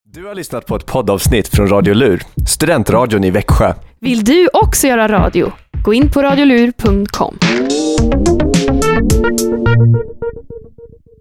Du 0.04 0.26
har 0.26 0.36
lyssnat 0.36 0.66
på 0.66 0.76
ett 0.76 0.86
poddavsnitt 0.86 1.48
från 1.48 1.68
Radio 1.68 1.94
Lur, 1.94 2.22
studentradion 2.48 3.24
i 3.24 3.32
Växjö. 3.32 3.74
Vill 4.00 4.24
du 4.24 4.48
också 4.54 4.88
göra 4.88 5.08
radio? 5.08 5.52
Gå 5.86 5.94
in 5.94 6.12
på 6.12 6.22
radiolur.com. 6.22 7.38